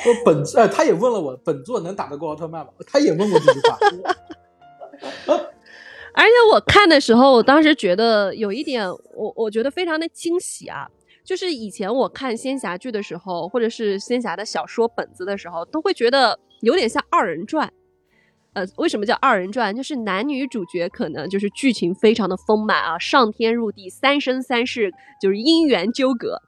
[0.02, 2.72] 说本呃，他也问了我，本座能打得过奥特曼吗？
[2.84, 3.78] 他也问过这句话。
[6.14, 10.88] 而且我看的时候，我当时觉得有一点，我我觉得非常的惊喜啊。
[11.24, 17.72] 就是以前我看仙侠剧的时候，或者是仙侠的小说本子的时候，都会觉得有点像二人转。
[18.58, 19.74] 呃，为什么叫二人转？
[19.76, 24.92] 就是男女主角可能就是剧情非常的丰满啊，上天入地，三生三世，
[25.22, 26.42] 就是姻缘纠葛。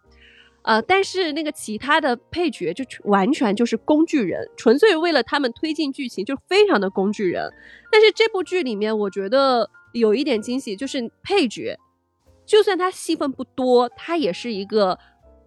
[0.62, 7.48] 呃，但是那个其他的配角就完全就是工具人，纯粹为了他们推进剧情，就非常的工具人。
[7.92, 11.78] 但是这部剧里面，我觉得有一点惊喜，就是配角。
[12.44, 14.98] 就算他戏份不多，他也是一个。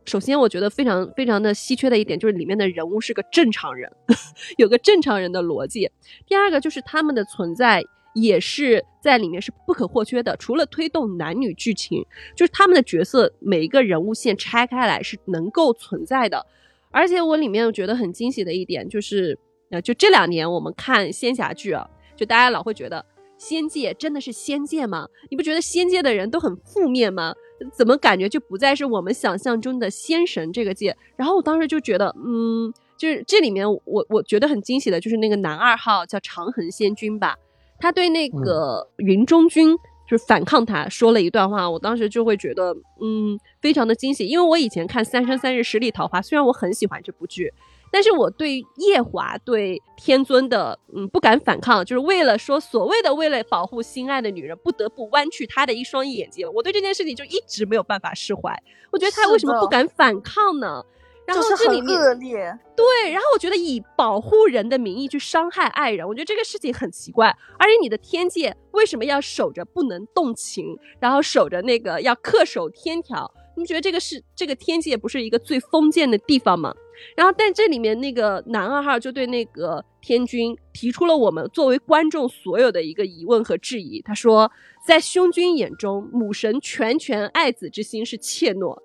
[0.06, 3.92] 首先，我觉得非常非常的稀缺的一点就是里面的人物是个正常人，
[4.58, 5.90] 有个正常人的逻辑。
[6.28, 16.46] 第二个就是他们的存在也是在里面是不可或缺的，除了推动男女剧情，就是他们的角色每一个人物线拆开来是能够存在的。
[16.92, 19.38] 而且我里面我觉得很惊喜的一点就是，
[19.72, 23.04] 呃，就这两年我们看仙侠剧啊，就大家老会觉得。
[23.44, 25.10] 仙界真的是仙界吗？
[25.30, 27.34] 你不觉得仙界的人都很负面吗？
[27.74, 30.96] 怎么感觉就不再是我们想象中的仙神这个界？
[31.18, 37.36] 然后我当时就觉得，嗯，就是这里面我我觉得很惊喜的，就是那个男二号叫长恒仙君吧，
[37.80, 39.76] 他对那个云中君
[40.10, 47.54] 就是反抗他，说了一段话，我当时就会觉得，嗯，非常的惊喜，因为我以前看《三生三世十里桃花》，虽然我很喜欢这部剧。
[47.94, 56.52] 但是我对夜华对天尊的嗯不敢反抗，就是为了说所谓的为了保护心爱的女人，不得不弯曲他的一双眼睛。
[56.56, 58.52] 我对这件事情就一直没有办法释怀。
[58.92, 60.84] 我觉得他为什么不敢反抗呢？
[61.28, 67.28] 然后这里面恶劣，对，然后我觉得以保护人的名义去伤害爱人，我觉得这个事情很奇怪。
[67.60, 73.32] 而且你的天界为什么要守着不能动情，然后守着那个要恪守天条？
[73.56, 76.74] 你们觉得这个是这个天界不是一个最封建的地方吗？
[77.16, 84.02] 然后，但这里面那个男二号就对那个天君提出了我们作为观众所有的一个疑问和质疑。
[84.02, 84.52] 他说，
[84.86, 88.78] 在兄君眼中，母神拳拳爱子之心是怯懦，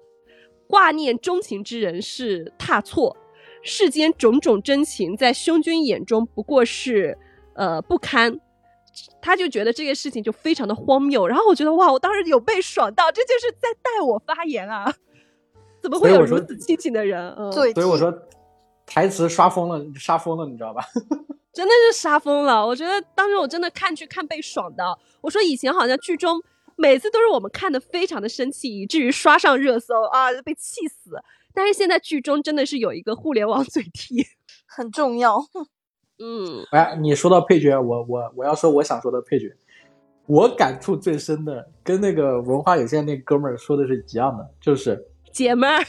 [0.66, 3.16] 挂念钟情之人是踏错，
[3.62, 7.16] 世间种种真情在兄君眼中不过是
[7.54, 8.40] 呃不堪。
[9.20, 11.28] 他就觉得这个事情就非常的荒谬。
[11.28, 14.92] 然后我觉得哇，我当时有被爽到，这就是在带我发言啊。
[15.82, 17.32] 怎么会有如此清醒的人？
[17.38, 18.12] 嗯，对所以我说
[18.86, 20.82] 台词刷疯了，杀疯了，你知道吧？
[21.52, 22.64] 真的是杀疯了！
[22.64, 24.84] 我觉得当时我真的看剧看被爽的。
[25.20, 26.40] 我说以前好像剧中
[26.76, 31.20] 每次都是我们看的非常的生气，以至于刷上热搜啊，被气死。
[31.52, 34.24] 但是现在剧中真的是有一个互联网嘴替，
[34.68, 35.36] 很重要。
[36.20, 39.52] 嗯，哎，你说到配角，我我我要说我想说的配角，
[40.26, 45.04] 我感触最深的跟那个文化有限那哥们儿说的是一样的，就是。
[45.32, 45.84] 姐们儿，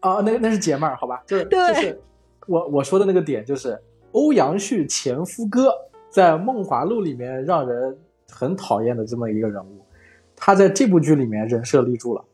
[0.00, 2.00] 啊， 那那是姐们儿，好吧，就是就是
[2.46, 3.78] 我我说的那个点，就是
[4.12, 5.72] 欧阳旭前夫哥
[6.10, 7.96] 在《梦华录》里面让人
[8.30, 9.80] 很讨厌的这么一个人物，
[10.34, 12.24] 他在这部剧里面人设立住了，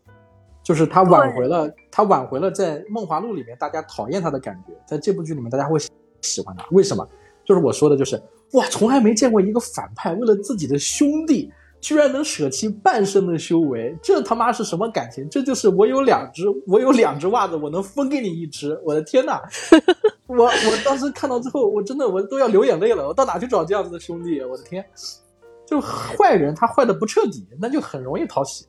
[0.63, 5.79] 就是他挽回了他挽回了在《梦华录》里面大家讨厌他的感觉，在这部剧里面大家会
[6.21, 7.07] 喜欢他，为什么？
[7.45, 8.21] 就是我说的，就是
[8.53, 11.53] 哇，从来没见过一个反派为了自己的兄弟。
[11.85, 15.29] 居然能舍弃半生的修为，这他妈是什么感情？
[15.29, 18.81] 这就是我有两只，我有两只袜子，我能分给你一只。
[18.83, 19.39] 我的天哪！
[20.27, 23.07] 我我当时看到之后，我真的我都要流眼泪了。
[23.07, 24.41] 我到哪去找这样子的兄弟？
[24.41, 24.83] 我的天！
[25.67, 28.65] 就坏人，他坏的不彻底，那就很容易讨喜。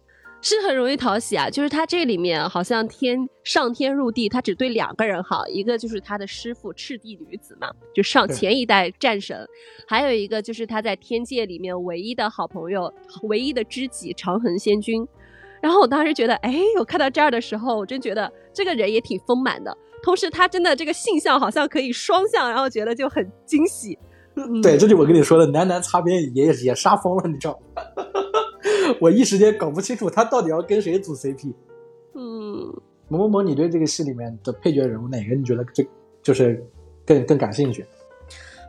[0.48, 9.44] 是很容易讨喜啊，就是他这里面好像天上天入地，他只对两个人好，一个就是他的师傅赤地女子嘛，就上前一代战神，
[9.88, 15.04] 还有一个就是他在天界里面唯一的好朋友、唯一的知己长恒仙君。
[15.64, 23.98] 然后我当时觉得，哎，我看到这儿的时候，我真觉得这个人也挺丰满的，同时他真的这个性向好像可以双向，然后觉得就很惊喜。
[24.62, 27.82] 对，这就我跟你说的，男男擦边也也杀疯了，你知道吗？
[29.02, 31.54] 我一时间搞不清楚他到底要跟谁组 CP。
[32.14, 32.74] 嗯，
[33.08, 35.88] 某某某，你对这个戏里面的配角人物哪个你觉得最
[36.24, 36.66] 就是
[37.06, 37.86] 更更感兴趣？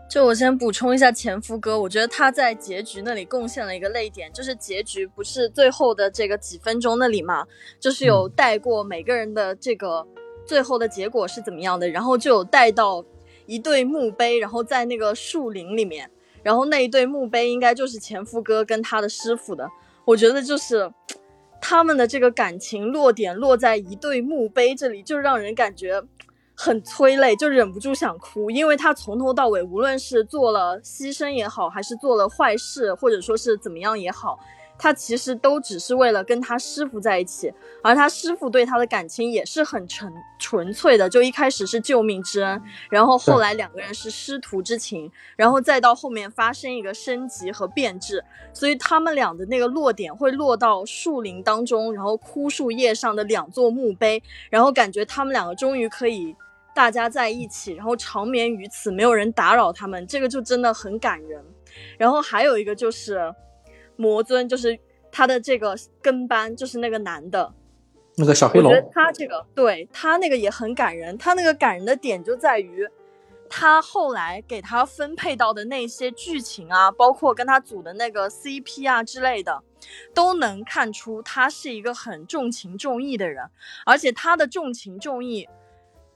[0.09, 7.45] 就我先补充一下前夫哥，我觉得他在结局那里贡献了一个泪点，就是结局不是最后的这个几分钟那里嘛，
[7.81, 10.07] 就是有带过每个人的这个
[10.45, 13.05] 最后的结果是怎么样的，然后就有带到
[13.47, 16.09] 一对墓碑，然后在那个树林里面，
[16.43, 19.69] 然后那一对墓碑应该就是前夫哥跟他的师傅的。
[20.07, 20.91] 我觉得就是
[21.61, 26.01] 他们的这个感情落点落在一对墓碑这里，就让人感觉
[26.55, 28.49] 很催泪，就忍不住想哭。
[28.49, 34.39] 因为他从头到尾，无论是做了牺牲也好，还是做了坏事，或者说是怎么样也好。
[34.79, 41.09] 他其实都只是为了跟他师傅在一起，而他师傅对他的感情也是很纯纯粹的。
[41.09, 56.37] 就一开始是救命之恩，然后后来两个人是师徒之情，然后再到后面发生一个升级和变质，所以他们俩的那个落点会落到树林当中，然后枯树叶上的两座墓碑，然后感觉他们两个终于可以
[56.75, 61.43] 大家在一起，然后长眠于此，没有人打扰他们，这个就真的很感人。
[61.97, 63.35] 然后还有一个就是。
[63.97, 64.79] 魔尊就是
[65.11, 67.53] 他的这个跟班，就是那个男的，
[68.17, 68.71] 那个小黑龙。
[68.71, 71.17] 我觉得他这个对他那个也很感人。
[71.17, 72.87] 他那个感人的点就在于，
[73.49, 79.63] 他后来给他分配到的那些剧情啊，包括跟他组的那个 CP 啊之类的，
[80.13, 83.49] 都能看出他是一个很重情重义的人。
[83.87, 85.49] 而且他的重情重义，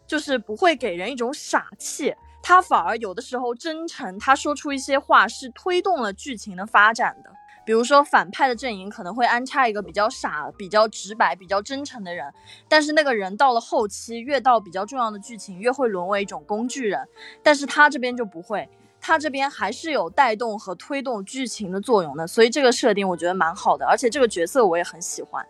[0.06, 7.30] 就是不会给人一种傻气，他反而有的时候真诚，他说出一些话是推动了剧情的发展的。
[7.70, 12.26] 比如说反派的阵营可能会安插一个比较傻、比较直白、比较真诚的人，
[12.68, 17.06] 但是那个人到了后期，越到比较重要的剧情，越会沦为一种工具人。
[17.44, 18.68] 但是他这边就不会，
[19.00, 22.26] 他这边还是有带动和推动剧情的作用的。
[22.26, 25.46] 所以这个设定我觉得蛮好的，而且这个角色我也很喜欢。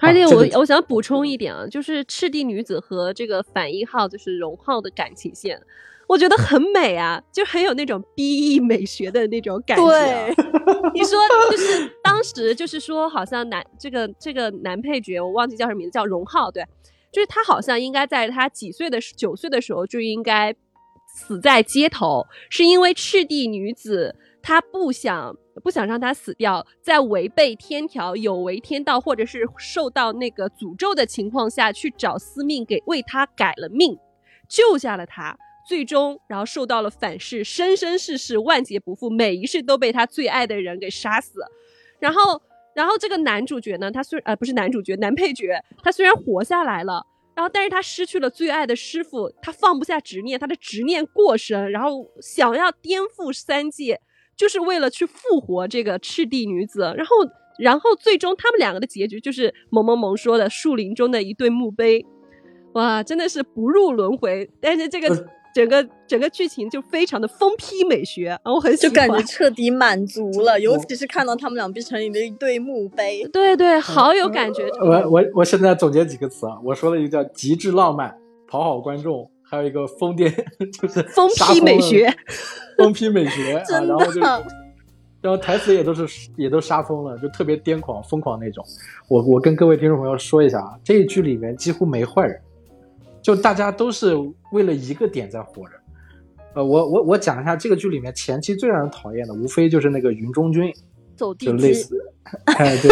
[0.00, 5.62] 而且我我想补充一点啊，就是赤地女子和这个反一号就是荣浩的感情线。
[6.12, 9.88] 我觉得很美啊，就很有那种 B E 美学的那种感觉、啊。
[9.88, 10.34] 对，
[10.92, 11.18] 你说
[11.50, 16.62] 就是当时就是说，好像男这个这个男配角我忘记叫什么名字，叫荣浩，对，
[17.10, 20.54] 就是他好像应该在他几岁的时九岁的时候就应该
[21.14, 25.34] 死在街头，是因为赤地女子她不想
[25.64, 33.96] 不想让他死掉，在违背天条、有违天道或者是受到那个诅咒的情况下去找司命给为他改了命，
[34.46, 35.38] 救下了他。
[35.66, 41.40] 最终，然后受到了反噬，生生世世万劫不复，每一世都被他最爱的人给杀死。
[41.98, 42.42] 然后，
[42.74, 47.06] 然后这个男主角呢，他虽呃不是男主角，男配角，他虽然活下来了，
[47.36, 54.00] 然后但是他失去了最爱的师傅，他放不下执念，他的执念过深，然后想要颠覆三界，
[54.36, 56.92] 就是为了去复活这个赤地女子。
[56.96, 57.16] 然后，
[57.58, 62.04] 然后最终他们两个的结局就是萌萌萌说的树林中的一对墓碑。
[62.74, 65.28] 哇，真的是不入轮回，但是这个。
[65.54, 70.58] 整个整个剧情就非常的疯批美学，我很喜欢，就感觉彻底满足了。
[70.58, 74.66] 尤其是看到他们俩变成了一对墓碑，对对，好有感觉。
[74.80, 78.16] 我我我现在总结几个词啊，我说了一个叫极致浪漫，
[78.48, 80.32] 讨好观众，还有一个疯癫，
[80.80, 82.10] 就是疯批美学，
[82.78, 84.20] 疯批美学 啊，然后就，
[85.20, 88.64] 然后台词也都是也都杀疯了，就特别癫狂疯狂那种。
[89.08, 92.40] 我我跟各位听众朋友说一下啊，这一剧里面几乎没坏人。
[93.22, 94.16] 就大家都是
[94.50, 95.74] 为了一个点在活着，
[96.54, 100.74] 呃，我我我讲一下这个剧里面前期最让人讨厌的，无非就是那个云中君，
[101.14, 101.96] 走地就类似，
[102.58, 102.90] 哎，对，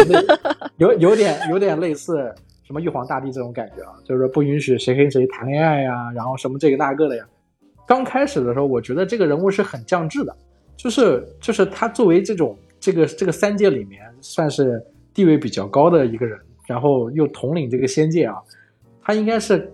[0.77, 7.25] 有有点有点类似什么玉皇大帝这种感觉啊，就是不允许谁跟谁谈恋爱呀，然后什么这个那个的呀。
[7.85, 10.33] 刚开始的时候，我觉得这个人物是很降智的，
[10.77, 14.81] 就是就是他作为这种这个这个三界里面算是
[15.13, 18.37] 地位比较高的一个人，然后又统领这个仙界啊，
[19.03, 19.69] 他应该是。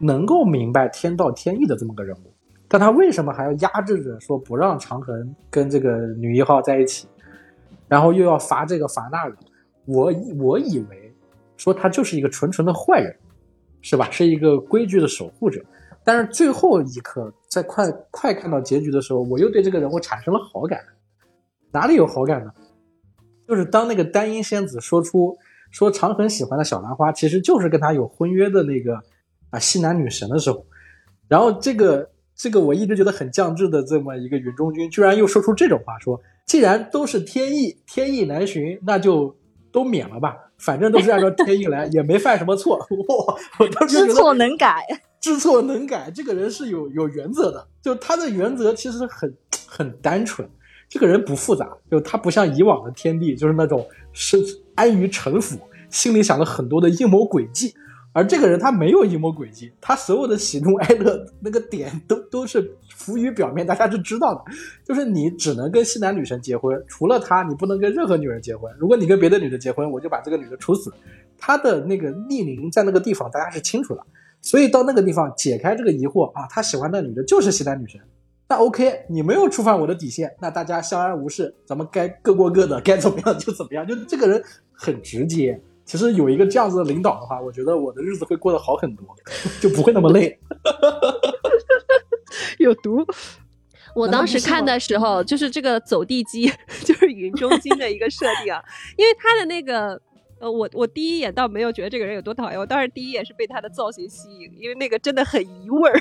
[0.00, 2.32] 能够明白天道天意的这么个人物，
[2.66, 7.06] 但他为什么还要压制着说不让长恒跟这个女一号在一起，
[7.86, 9.36] 然后又要罚这个罚那个？
[9.84, 11.14] 我我以为
[11.58, 13.14] 说他就是一个纯纯的坏人，
[13.82, 14.10] 是吧？
[14.10, 15.62] 是一个规矩的守护者。
[16.02, 20.80] 但是最后一刻，在快快看到结局的时候，我又对这个人物产生了好感。
[21.72, 22.50] 哪里有好感呢？
[23.46, 25.36] 就是当那个丹音仙子说出
[25.70, 28.98] 说长恒喜欢的小兰花，其实就是跟他有婚约的那个。
[29.50, 30.64] 啊，西南女神的时候，
[31.28, 39.36] 然后这个这个我一直觉得很降智的这么一个云中君，居然又说出这种话，说既然都是天意，天意难寻，那就
[39.70, 42.78] 都免了吧，反正都是按照天意来， 也没犯什么错。
[43.08, 44.84] 我，我当时知错能改，
[45.20, 49.32] 知错能改，这个人是有有原则的，就他的原则其实很
[49.66, 50.48] 很单纯，
[50.88, 54.38] 这个人不复杂，就他不像以往的天地，就是那种是
[54.74, 55.58] 安于城府，
[55.90, 57.74] 心里想了很多的阴谋诡计。
[58.12, 64.42] 而这个人他没有阴谋诡计，他所有的喜怒哀乐那个点都都是浮于表面，大家是知道的。
[64.84, 68.68] 就是你只能跟西南女神结婚，除了她，你不能跟任何女人结婚。
[68.78, 70.92] 如果你跟别的女的结婚，我就把这个女的处死。
[71.38, 74.04] 他的那个逆鳞在那个地方，大家是清楚的。
[74.42, 78.00] 所以到那个地方解开这个疑惑啊，他喜欢的女的就是西南女神。
[78.48, 83.86] 那 OK，你没有触犯我的底线，那大家相安无事，咱们该各过各的，该怎么样就怎么样。
[83.86, 84.42] 就这个人
[84.72, 85.60] 很直接。
[85.90, 89.04] 其实有一个这样子的领导的话，我觉得我的日子会过得好很多，
[89.60, 90.38] 就不会那么累。
[92.60, 93.04] 有毒。
[93.96, 96.48] 我当时看的时候，就是这个走地鸡，
[96.86, 98.62] 就是云中金的一个设定啊。
[98.96, 100.00] 因为他的那个，
[100.38, 105.98] 呃，我我第一眼倒没有觉得这个人有多讨厌，我当时第一眼是被他的造型吸引，因为那个真的很移味儿，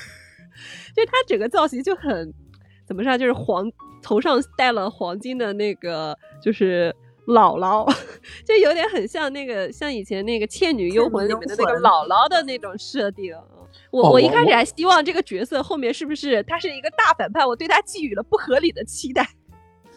[0.96, 2.32] 就他整个造型就很
[2.86, 3.68] 怎么说，就是黄
[4.04, 6.96] 头上戴了黄金的那个，就是。
[7.30, 7.86] 姥姥
[8.46, 13.36] 就有点很像那个，像以前那个《倩女幽魂》里面的那个姥姥的那种设定。
[13.92, 19.28] 我我一开始还希望这个角色后面是不是他是一个大反派，我对他寄予了不合理的期待。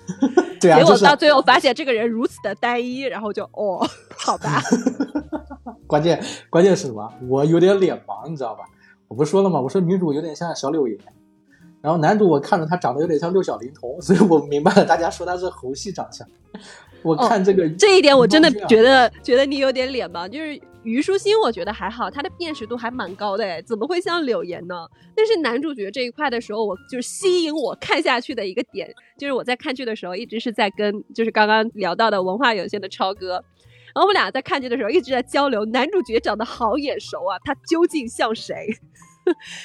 [0.61, 4.61] 对啊，结果到最后发现这个人如此的单一，然后就哦，好吧。
[5.87, 7.13] 关键关键是什么？
[7.29, 8.65] 我有点脸盲，你知道吧？
[9.09, 9.61] 我不说了吗？
[9.61, 10.99] 我说女主有点像小柳岩，
[11.81, 16.27] 然后男主我看着他长得有点像六小龄童，所以我明白了大家说他是猴系长相。
[17.03, 20.29] 我看这个这一点，我真的觉得觉得你有点脸盲。
[20.29, 24.87] 就是虞书欣，我觉得还好，她的辨识度还蛮高的，哎，怎么会像柳岩呢？
[25.15, 33.35] 但是男主角这一块的时候，我就是吸引我看下去的一个点，就是我在看剧的时候，一直是在跟就是刚刚聊到的文化有限的超哥，
[33.95, 38.69] 然后我们俩在看剧的时候一直在交流，男主角长得好眼熟啊，他究竟像谁？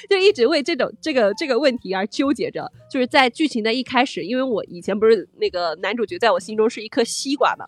[0.08, 7.66] 就一直为这种这个这个问题而纠结着，就是在剧情的一开始，因为我以前不是那个男主角，在我心中是一颗西瓜嘛。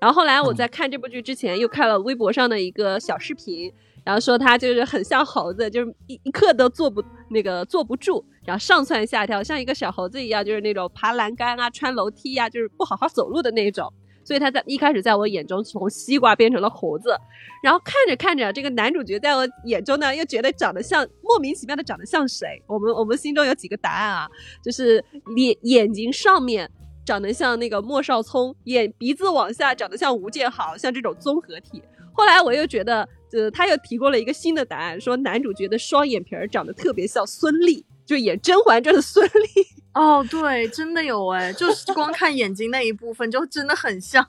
[0.00, 3.72] 然后后来我在看这部剧之前，又看了微博上的一个小视频，
[4.04, 8.24] 然后说他就是很像猴子，就是一一刻都坐不那个坐不住。
[8.44, 13.90] 然后上蹿下跳，像一个小猴子一样，就是那种爬栏杆啊、穿楼梯呀、就是不好好走路的那种。
[14.24, 17.16] 所以他在一开始在我眼中从西瓜变成了猴子，
[17.62, 22.62] 然后看着看着，这个男主角在我眼中呢，又觉得长得像莫名其妙的长得像谁？
[22.66, 24.28] 我们我们心中有几个答案啊，
[24.62, 25.04] 就是
[25.34, 26.70] 脸眼睛上面
[27.04, 31.82] 长得像那个莫少聪，眼鼻子往下长得像吴建豪，像这种综合体。
[32.12, 39.66] 后来我又觉得，呃，他又提供了一个新的答案，说男主角的双眼皮儿长得特别像孙俪，就演《甄嬛传》的孙俪。
[39.94, 44.26] 哦，对，真的有哎，就是光看眼睛那一部分就真的很像，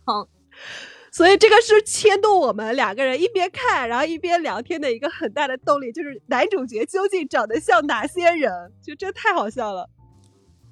[1.11, 9.89] 所以这个是牵动我们两个人一边看然后一边聊天的一个很大的动力，就是男主角究竟长得像哪些人，就真太好笑了。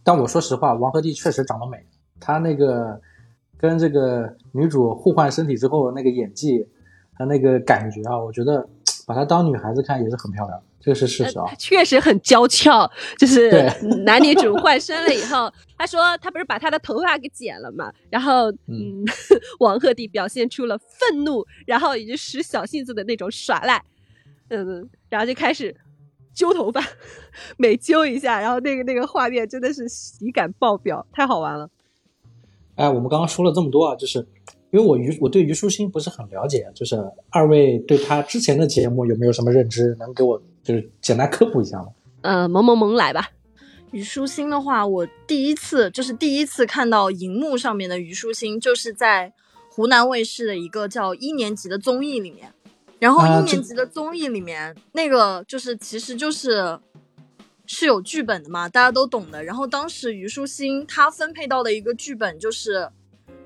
[0.03, 1.83] 但我说实话，王鹤棣确实长得美，
[2.19, 3.01] 他那个
[3.57, 6.67] 跟这个女主互换身体之后那个演技
[7.17, 8.69] 和那个感觉啊，我觉得
[9.07, 10.61] 把她当女孩子看也是很漂亮。
[10.79, 12.89] 这是事实啊，确实很娇俏。
[13.17, 13.69] 就是对
[14.05, 19.03] 男女主换身了以后，他说他不是把他的头发给剪了嘛，然后嗯，
[19.59, 23.83] 王鹤棣表现出了愤怒，然后以及使小性子的那种耍赖，
[24.47, 25.75] 嗯，然后就开始
[26.33, 26.81] 揪头发，
[27.57, 31.69] 每揪一下，然后那个那个画面真的是喜感爆表，太好玩了。
[32.75, 34.19] 哎，我们刚刚说了这么多啊，就是
[34.71, 36.95] 因为我于我对虞书欣不是很了解，就是
[37.29, 41.87] 二位对他之前的节目有没有什么认知，能给我就是简单科普一下嘛？
[42.21, 43.29] 呃，萌萌萌来吧。
[43.91, 49.33] 虞书欣的话，我第一次就是第一次看到荧幕上面的虞书欣，就是在
[49.71, 52.53] 湖南卫视的一个叫一年级的综艺里面。
[52.99, 56.77] 然后一年级的综艺里面，那个就是其实就是
[57.65, 59.41] 是有剧本的嘛，大家都懂的。
[59.43, 62.89] 然后当时虞书欣她分配到的一个剧本就是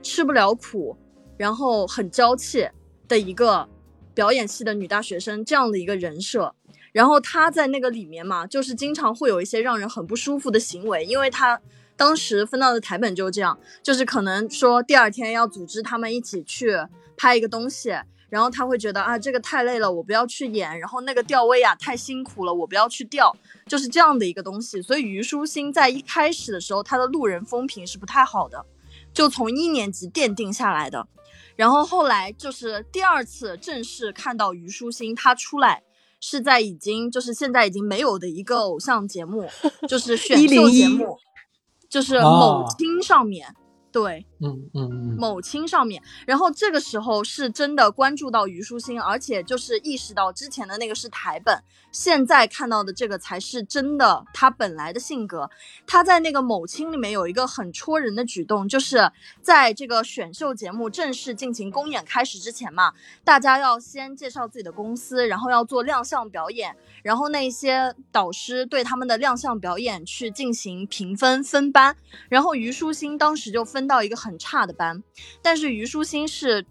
[0.01, 0.97] 吃不了苦，
[1.38, 2.68] 然后很娇气
[3.07, 3.70] 的一个
[4.16, 6.55] 表演系的女大学生这样的一个人设。
[6.94, 11.60] 然后他在那个里面嘛，就是经常会有一些让人很不舒服的行为，因为他
[11.98, 16.78] 当时分到的台本就是这样，就是可能说第二天要组织他们一起去
[17.18, 17.89] 拍一个东西，
[18.30, 23.36] 然后他会觉得啊这个太累了，我不要去演，然后那个吊威亚太辛苦了，我不要去吊，
[23.68, 24.82] 就是这样的一个东西。
[24.82, 28.66] 所以虞书欣在一开始的时候，她的路人风评是不太好的，
[29.14, 31.08] 就从一年级奠定下来的。
[31.56, 35.84] 然后后来就是第二次正式看到虞书欣她出来，
[36.26, 39.46] 是在已经就是现在已经没有的一个偶像节目，
[39.90, 41.18] 就是选秀节目，
[41.90, 43.54] 就是哦某青上面。
[43.92, 51.62] 对，嗯嗯嗯，某青上面，然后这个时候是真的关注到虞书欣，而且就是意识到之前的那个是台本，
[51.94, 55.50] 现在看到的这个才是真的他本来的性格。
[55.88, 59.10] 他在那个某青里面有一个很戳人的举动，就是
[59.41, 71.96] 在这个选秀节目正式进行公演开始之前嘛，大家要先介绍自己的公司，然后要做亮相表演，然后那些导师对他们的亮相表演去进行评分分班，
[72.28, 75.04] 然后虞书欣当时就分到一个很差的班，
[75.44, 76.66] 但是虞书欣是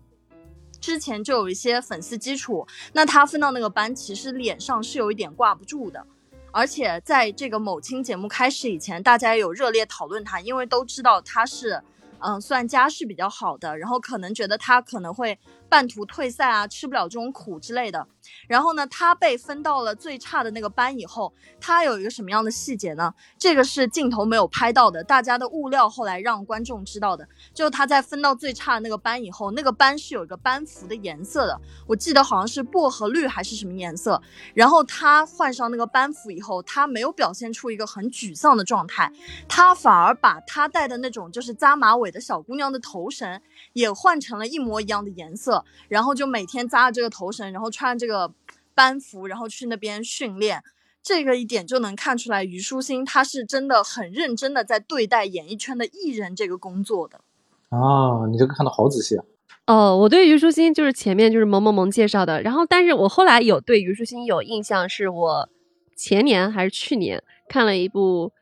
[0.82, 6.04] 之前就有一些粉丝基础，那他分到那个班，其实脸上是有一点挂不住的。
[6.50, 11.80] 而且在这个某青节目开始以前，大家也有热烈讨论他，因为都知道他是，
[12.18, 15.38] 嗯，算家世比较好的，然后可能觉得他可能会
[15.72, 18.06] 半途退赛啊，吃不了这种苦之类的。
[18.46, 23.14] 然后呢，她被分到了最差的那个班以后，她有一个什么样的细节呢？
[23.38, 27.26] 这个是镜头没有拍到的，大家的物料后来让观众知道的。
[27.54, 34.20] 就她在分到最差的那个班以后，那个班是有一个班服的颜色的，我记得好像是薄荷绿还是什么颜色。
[34.52, 39.10] 然后她换上那个班服以后，她没有表现出一个很沮丧的状态，
[39.48, 43.40] 她反而把她戴的那种就是扎马尾的小姑娘的头绳
[43.72, 48.32] 也换成了一模一样的颜色，然后就每天扎着这个头绳，然后穿着这个
[48.74, 50.62] 班服，然后去那边训练。
[51.02, 57.20] 这个一点就能看出来，虞书欣她是真的很认真的在对待演艺圈的艺人这个工作的。
[57.70, 59.24] 啊，你这个看的好仔细啊。
[59.66, 65.48] 哦，我对虞书欣就是前面就是萌萌萌介绍的，然后但是我后来有对虞书欣有印象，是我
[65.96, 68.32] 前年还是去年看了一部，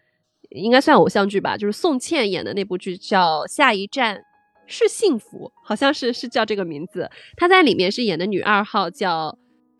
[0.51, 4.23] 应该算偶像剧吧，就是宋茜演的那部剧叫《下一站
[4.71, 7.11] 是幸福》，好像是是叫这个名字。
[7.37, 9.37] 她在里面是演的女二号，叫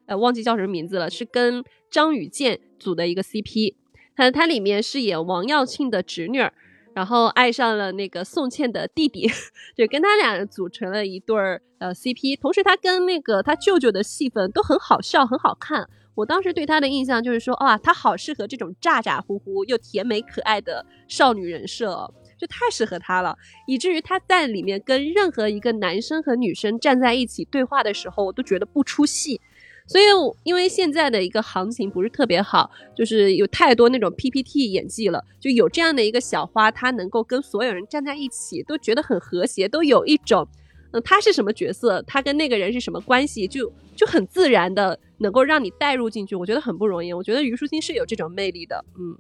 [0.07, 3.77] 呃忘记叫什么名字了，是跟张雨健组的一个 CP。
[4.17, 6.53] 她她里面是演王耀庆的侄女儿，
[6.93, 9.31] 然后爱上了那个宋茜的弟弟，
[9.77, 12.39] 就跟他俩组成了一对儿呃 CP。
[12.41, 15.89] 同时，他跟那个他舅舅的戏份都很好笑，很好看。
[16.17, 23.37] 我当时对他的印象就是说，哇，他好适合这种咋咋呼呼又甜美可爱的少女人设哦，就太适合他了，
[23.67, 29.39] 以至于他在里面跟任何一个男生和女生站在一起对话的时候，我都觉得不出戏。
[29.87, 30.05] 所以
[30.45, 40.47] 因为现在的一个行情不是特别好，就是有太多那种 PPT 演技了，就有这样的一个小花，她能够跟所有人站在一起，都觉得很和谐，都有一种，
[40.93, 47.13] 嗯，她是什么角色，她跟那个人是什么关系，就就很自然的能够让你带入进去，我觉得很不容易。
[47.13, 49.19] 我觉得虞书欣是有这种魅力的，嗯。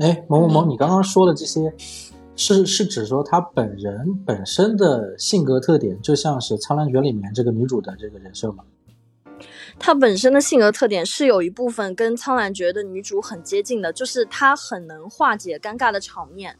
[0.00, 1.60] 哎，某某某，你刚刚说的这些，
[2.40, 8.64] 是是指说她本人本身的性格特点，就像是《苍兰诀》里面这个女主的这个人设吗？
[9.78, 16.56] 她本身的性格特点是有一部分跟《苍兰诀》的女主很接近的，就是她很能化解尴尬的场面，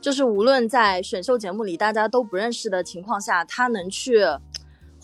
[0.00, 4.20] 就是无论在选秀节目里大家都不认识的情况下，她能去。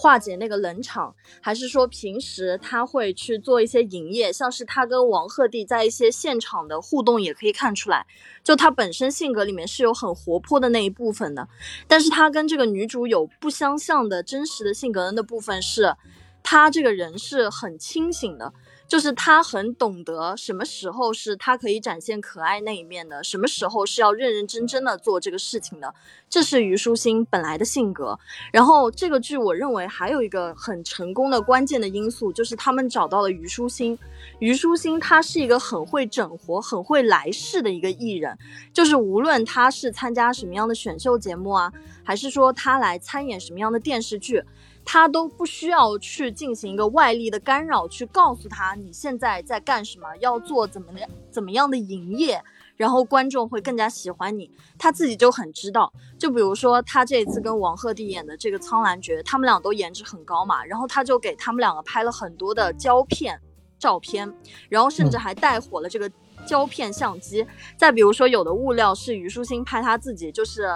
[0.03, 8.05] 化解那个冷场，还是说平时他会去做一些营业，像是他跟王鹤棣在一些现场的互动，也可以看出来，
[8.43, 11.49] 就他本身性格里面是有很活泼的那一部分的。
[11.87, 15.95] 但是他跟这个女主有不相像的真实的性格的那部分是，
[16.43, 18.53] 他这个人是很清醒的。
[18.87, 25.95] 就是他很懂得什么时候是他可以展现可爱那一面的，什么时候是要认认真真的做这个事情的，
[26.29, 28.19] 这是虞书欣本来的性格。
[28.53, 33.99] 然后这个剧我认为还有一个很成功的关键的因素，就是他们找到了虞书欣。
[34.39, 38.37] 虞书欣她是一个很会整活、很会来事的一个艺人，
[38.73, 41.73] 就是无论他是参加什么样的选秀节目啊，
[42.05, 44.43] 还是说他来参演什么样的电视剧。
[44.85, 52.43] 他都不需要去进行一个外力的干扰，去告诉他你现在在干什么，要做怎么的怎么样的营业，
[52.77, 54.51] 然后观众会更加喜欢你。
[54.79, 55.93] 他自己就很知道。
[56.19, 63.41] 就比如说他这次跟王鹤棣演的这个《苍兰诀》，他们俩都颜值很高嘛，然后他就给他们两个拍了很多的胶片
[63.79, 64.33] 照片，
[64.69, 66.11] 然后甚至还带火了这个
[66.45, 67.47] 胶片相机。
[67.77, 70.69] 再比如说有的物料是虞书欣拍他自己，就是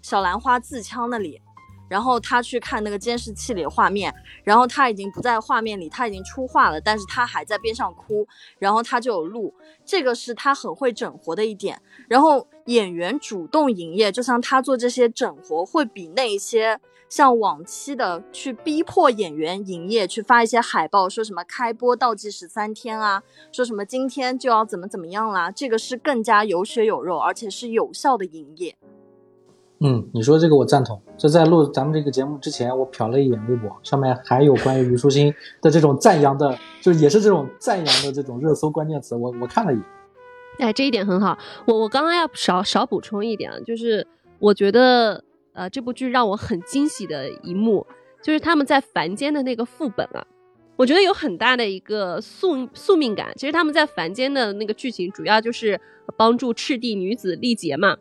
[0.00, 1.40] 小兰花自枪那里。
[1.88, 4.14] 然后他去看那个监视器里的画面，
[4.44, 8.26] 然后他已经不在画面里，他已经出画了，但是他还在边上哭，
[8.58, 11.80] 然后他就有录，这个是他很会整活的一点。
[12.08, 16.78] 然后演员主动营业，就像他做这些整活，会比那些
[17.08, 28.76] 像往期的去逼迫演员营业，去发一些海报，说什么开播倒计时三天啊，说什么今天就要怎么怎么样啦，这个是更加有血有肉，而且是有效的营业。
[29.80, 31.00] 嗯，你说这个我赞同。
[31.16, 39.84] 这在录咱们这个节目之前，我瞟了一眼微博，上面还有关于虞书欣的这种赞扬的，就也是这种赞扬的这种热搜关键词，我我看了一眼。
[40.58, 41.38] 哎，这一点很好。
[41.64, 44.04] 我我刚刚要少少补充一点啊，就是
[44.40, 45.22] 我觉得
[45.52, 47.86] 呃这部剧让我很惊喜的一幕，
[48.20, 50.26] 就是他们在凡间的那个副本啊，
[50.74, 53.32] 我觉得有很大的一个宿宿命感。
[53.36, 55.80] 其实他们在凡间的那个剧情，主要就是
[56.16, 57.96] 帮助赤帝女子历劫嘛。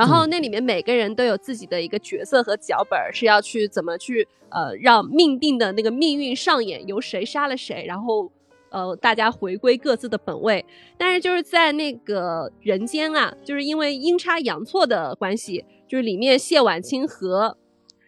[0.00, 8.32] 然后那里面每个人都有自己的一个角色和脚本，是要去怎么去呃让命定的那个命运上演，由谁杀了谁，然后
[8.70, 10.64] 呃大家回归各自的本位。
[10.96, 17.58] 但是就是在那个人间啊，就是因为阴差阳错的关系，就是里面谢婉清和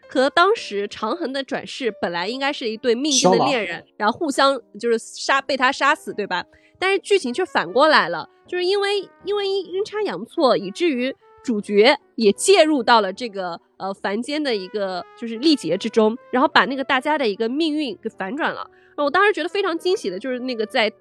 [0.09, 6.43] 和当时长恒的转世本来应该是一对命定的恋人，然后互相就是杀被他杀死，对吧？
[6.78, 11.14] 但是剧情却反过来了，就是因为因为阴阴差阳错，以至于。
[11.43, 18.70] 主角也介入到了这个呃凡间的一个就是历劫之中，然后把那个大家的一个命运给反转了。
[18.97, 20.93] 我当时觉得非常惊喜的，就是那个在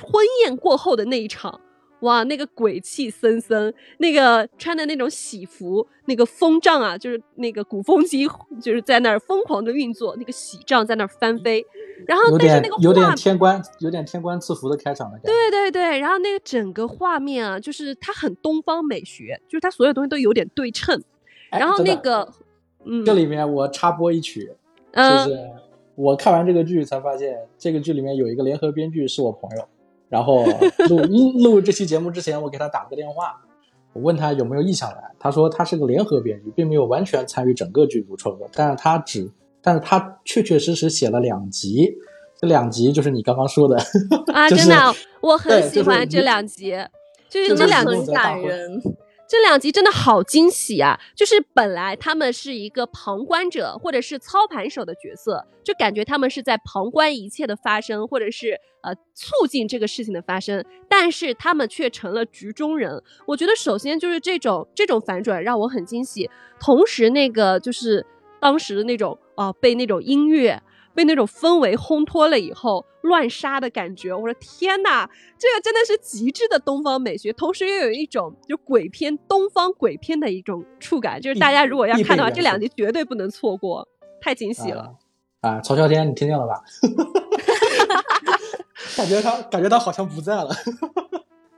[0.00, 1.60] 婚宴过后的那一场。
[2.00, 8.28] 哇，那个鬼气森森，那个穿的那种喜服，那个风帐啊，就是那个鼓风机，
[8.60, 11.64] 就是在那儿疯狂的运作，那个喜杖在那儿翻飞，
[12.06, 15.28] 然后但是那个有点天官，有点天官赐福的开场的感觉。
[15.28, 21.02] 对对对，然后那个整个画面啊，就是它很东方美学，就是它所有东西都有点对称。
[21.50, 22.28] 然后那个，
[22.84, 24.50] 嗯，这里面我插播一曲，
[24.92, 25.50] 就是
[25.94, 29.68] 我看完这个剧才发现，这个剧里面有一个联合编剧是我朋友。
[30.10, 30.44] 然后
[30.88, 30.98] 录
[31.42, 33.40] 录这期节目之前，我给他打了个电话，
[33.92, 35.10] 我问他有没有意向来。
[35.18, 39.28] 他说他是个联合编剧，并没有完全参与整个剧组创作，但是他只，
[39.64, 41.94] 但是他确确实实写了两集。
[42.38, 43.76] 这两集就是你刚刚说的
[44.32, 46.76] 啊， 真的，我很喜欢这两集，
[47.30, 48.80] 就是这两集感人。
[49.26, 51.00] 这两集真的好惊喜啊！
[51.16, 63.02] 就是本来他们是一个旁观者或者是操盘手的角色，就感觉他们是在旁观一切的发生，或者是呃促进这个事情的发生，但是他们却成了局中人。
[63.26, 68.04] 我觉得首先就是这种这种反转让我很惊喜，同时那个就是
[68.44, 70.62] 当时的那种啊被那种音乐。
[70.96, 83.88] 被那种氛围烘托了以后，乱杀的感觉，我说天哪，这个真的是极致的东方美学，同时又有一种就鬼片、东方鬼片的一种触感，就是大家如果要看的话，这两集绝对不能错过，
[84.22, 84.94] 太惊喜了。
[85.40, 86.62] 啊，曹啸天，你听见了吧？
[88.96, 90.50] 感觉他感觉他好像不在了。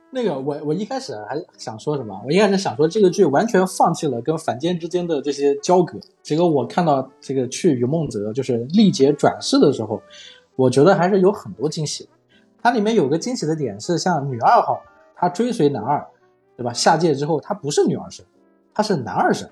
[0.09, 2.19] 那个我我一开始还想说什么？
[2.25, 5.99] 我一开始想说这个剧完全放弃了跟凡间之间的这些交割。
[6.23, 10.01] 结果我看到这个去云梦泽就是历劫转世的时候，
[10.55, 12.07] 我觉得还是有很多惊喜。
[12.61, 14.81] 它里面有个惊喜的点是，像女二号
[15.13, 16.07] 她追随男二，
[16.55, 16.71] 对吧？
[16.71, 18.25] 下界之后她不是女二神，
[18.73, 19.49] 她是男二神，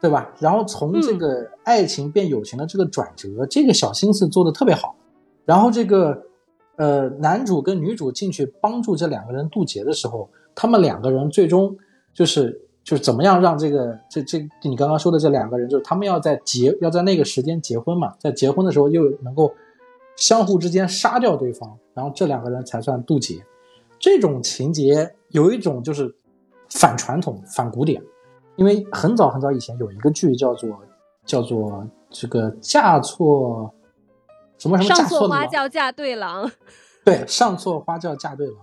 [0.00, 0.30] 对吧？
[0.38, 4.94] 然后从这个爱情变友情的这个转折，这个小心思做的特别好。
[5.44, 6.27] 然后这个。
[6.78, 11.76] 呃，男主跟女主进去帮助这两个人渡劫的时候，他们两个人最终
[12.14, 19.52] 就是就是怎么样让这个这这你刚刚说的这两个人，就是他们要在结要在那个时间结婚嘛，在结婚的时候又能够
[20.14, 23.44] 相互之间杀掉对方，然后这两个人才算渡劫。
[23.98, 26.14] 这种情节有一种就是
[26.70, 28.00] 反传统、反古典，
[28.54, 30.78] 因为很早很早以前有一个剧叫做
[31.26, 33.74] 叫做这个嫁错。
[34.58, 36.50] 什么什么上错花轿嫁对郎，
[37.04, 38.56] 对，上错花轿嫁对郎。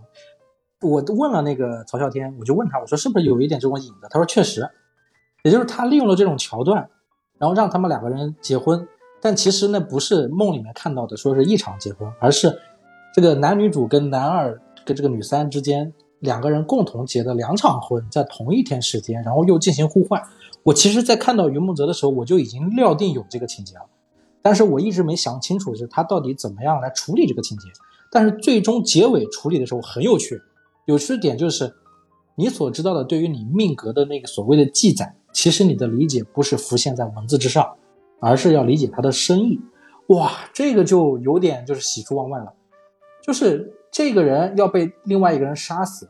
[0.82, 4.08] 我问了那个曹啸天，我就问他，我说是不是有一点这种影子？
[4.10, 4.70] 他说确实，
[5.44, 6.90] 也就是他利用了这种桥段，
[7.40, 8.88] 然后让他们两个人结婚。
[9.22, 12.60] 但其实那不是梦里面看到的，说是一场结婚，而是
[13.14, 20.22] 这个男女主跟男二跟这个女三之间两个人共同结的两场婚，在同一天时间，然后又进行互换。
[20.62, 23.86] 我其实，在看到云梦泽的时候，我就已经料定有这个情节了。
[24.46, 27.68] 但是我一直没想清楚是他到底怎么样来处理这个情节，
[28.12, 30.40] 但是最终结尾处理的时候很有趣，
[30.86, 31.74] 有趣的点就是
[32.36, 37.76] 你所知道的对于你命格的那个所谓的记载，其实你的理解不是浮现在文字之上，
[38.20, 39.60] 而是要理解它的深意。
[40.10, 42.54] 哇，这个就有点就是喜出望外了，
[43.24, 46.08] 就是这个人要被另外一个人杀死，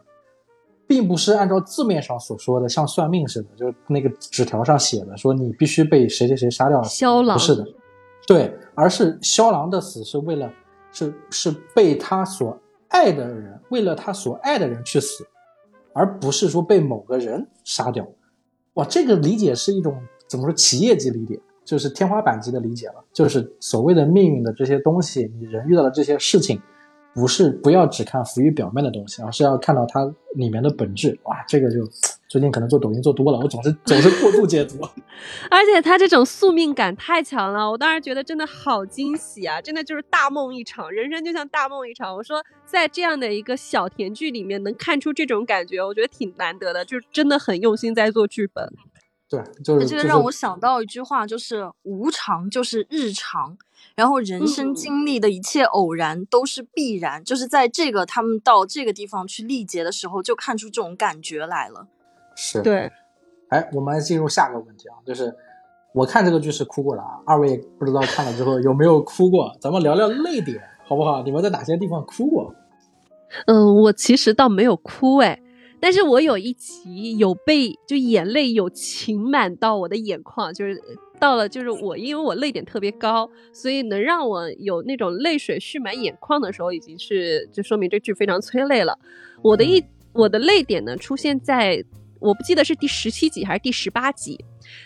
[0.85, 7.65] 并不是按照字面上所说的像算命似的，就是那个纸条上写的说你必须被谁谁谁杀掉，不是的。
[8.27, 10.51] 对，而是萧郎的死是为了，
[10.91, 15.25] 是是被他所爱的人，为了他所爱的人去死，
[15.93, 18.07] 而不是说被某个人杀掉。
[18.73, 22.95] 哇，这个理解是一种怎么说企业级理解，就是天花板级的理解了。
[23.13, 26.59] 就是所谓的命运的这些东西，你人遇到的这些事情，
[27.15, 30.03] 不是不要只看浮于表面的东西，而是要看到它
[30.35, 31.17] 里面的本质。
[31.23, 31.89] 哇，这个就。
[32.27, 34.83] 最近可能做抖音做多了，我总是总是过度解读，
[35.49, 39.61] 而且他这种宿命感太强了，我当时觉得真的好惊喜啊！
[39.61, 42.13] 真的就是大梦一场，人生就像大梦一场。
[42.13, 48.69] 我说在这样的一个小甜剧里面能看出这种感觉，我觉得挺难得的，就是真的很用心在做剧本。
[49.27, 53.57] 对，就是这个让我想到一句话，就是无常就是日常，
[53.95, 61.87] 然后人生经历的一切偶然都是必然，就是在这个他们到这个地方去历劫的时候，就看出这种感觉来了。
[62.35, 62.91] 是对，
[63.49, 65.35] 哎，我们进入下个问题啊，就是
[65.93, 69.57] 我看这个剧是哭过了啊，二位不知道看了之后有没有哭过？
[69.59, 71.23] 咱们聊聊泪点，好不好？
[71.23, 72.53] 你们在哪些地方哭过？
[73.47, 75.41] 嗯，我其实倒没有哭哎，
[75.85, 80.81] 但是我有一集有被就眼泪有噙满到我的眼眶，就是
[81.19, 88.97] 到了就是我因为我泪点特别高，所以能让我有那种泪水蓄满眼眶的时候，已经是就说明这剧非常催泪了。
[89.43, 89.79] 我的一
[90.11, 91.85] 我的泪点呢出现在。
[92.21, 94.43] 我不记得是第十七集还是第十八集，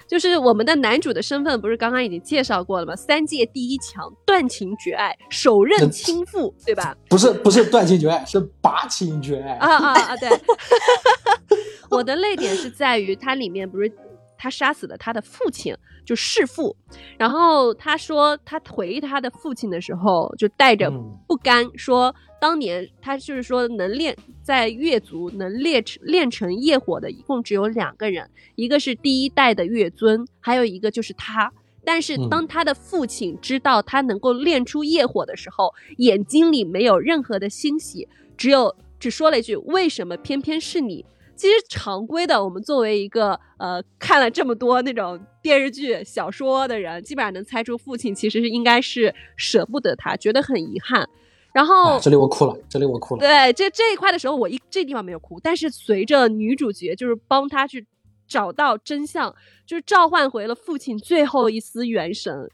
[0.08, 2.96] 就是我们的男主的身份不是刚刚已经介绍过了吗？
[2.96, 6.96] 三界第一强，断情绝爱，手刃亲父，对吧？
[7.10, 10.18] 不是不是断情绝爱，是拔情绝爱啊啊啊！
[10.18, 10.30] 对，
[11.90, 13.92] 我的泪点是在于它里面不是
[14.40, 15.76] 他杀死了他的父亲。
[16.06, 16.76] 就弑父，
[17.20, 20.90] 然后他说他回忆他的父亲的时候，就带着
[21.28, 31.54] 不甘，说当年他就是说能练在月族能练成练成业火的，一共只有两个人，一个是第一代的月尊，还有一个就是他。
[31.86, 41.06] 但是当他的父亲知道他能够练出业火的时候，眼睛里没有任何的欣喜，只有只说了一句：“为什么偏偏是你？”
[41.40, 51.08] 其实常规的，我们作为一个呃看了这么多那种电视剧、小说的人，基本上能猜出父亲其实是应该是舍不得他，觉得很遗憾。
[51.54, 53.22] 然后这里我哭了，这里我哭了。
[53.22, 57.88] 对，这这一块的时候，我一这地方没有哭，但是随着女主角就是帮他去
[58.28, 59.34] 找到真相，
[59.66, 62.50] 就是召唤回了父亲最后一丝元神。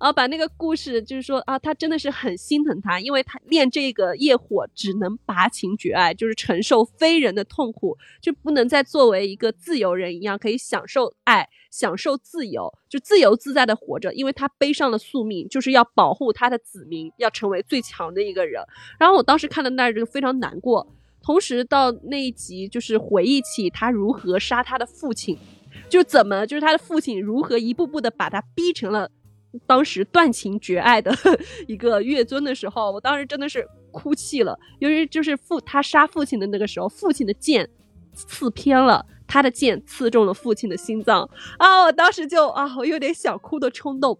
[0.00, 14.14] 啊，把那个故事就是说啊，他真的是很心疼他，因为他练这个业火只能拔情绝爱，就是承受非人的痛苦，就不能再作为一个自由人一样可以享受爱、享受自由，就自由自在的活着。
[14.14, 18.62] 因为他背上了宿命，就是要保护他的子民，要成为最强的一个人。
[18.98, 20.90] 然后我当时看到那儿就非常难过，
[21.22, 25.36] 同时到那一集就是回忆起他如何杀他的父亲，
[25.90, 29.10] 就怎么就是他的父亲如何一步步的把他逼成了。
[29.66, 31.12] 当时断情绝爱的
[31.66, 34.58] 一个月尊的时候，我当时真的是哭泣了。
[34.78, 37.68] 由于就是父他杀父亲的那个时候，父亲的剑
[38.12, 41.28] 刺偏了，他的剑刺中了父亲的心脏
[41.58, 41.82] 啊！
[41.84, 44.18] 我当时就啊，我有点想哭的冲动。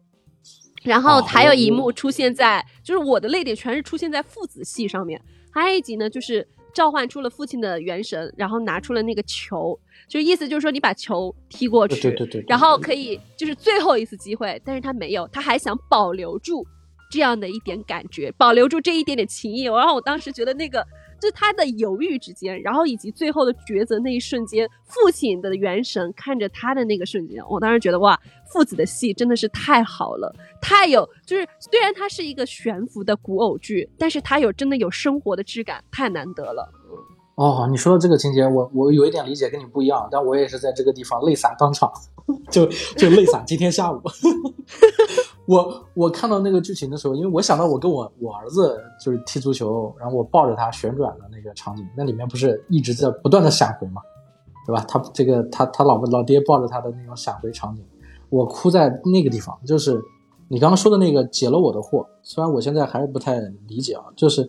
[0.82, 5.20] 然后还有一幕出现在，就是我的泪点全是出现在父子戏上面。
[5.52, 16.66] 还有一集呢，就是召唤出了父亲的元神，然后拿出了那个球，就意思就是说你把球踢过去，对对对对然后可以就是最后一次机会，但是他没有，他还想保留住
[17.10, 19.64] 这样的一点感觉，保留住这一点点情谊。
[19.64, 20.86] 然后我当时觉得那个。
[21.20, 28.18] 就是他的犹豫之间，然后以及最后的抉择那一瞬间，父亲的元神看着他的那个瞬间，我当时觉得哇，
[28.50, 36.72] 父子的戏真的是太好了，太有就是虽然它是一个悬浮的古偶剧，但是它有真的有生活的质感，太难得了。
[37.36, 41.90] 哦，你说的这个情节，我我有一点理解跟你不一样，但我也是在这个地方泪洒当场，
[42.50, 42.66] 就
[42.96, 44.00] 就泪洒今天下午。
[45.50, 54.00] 我我看到那个剧情的时候，因为我想到我跟我我儿子就是踢足球，然后我抱着他旋转的那个场景，那里面不是一直在不断的闪回嘛，
[54.64, 54.84] 对吧？
[54.86, 57.84] 他这个他他老婆老爹抱着他的那种闪回场景，
[58.28, 60.00] 我哭在那个地方，就是
[60.46, 62.06] 你刚刚说的那个解了我的惑。
[62.22, 64.48] 虽然我现在还是不太理解啊，就是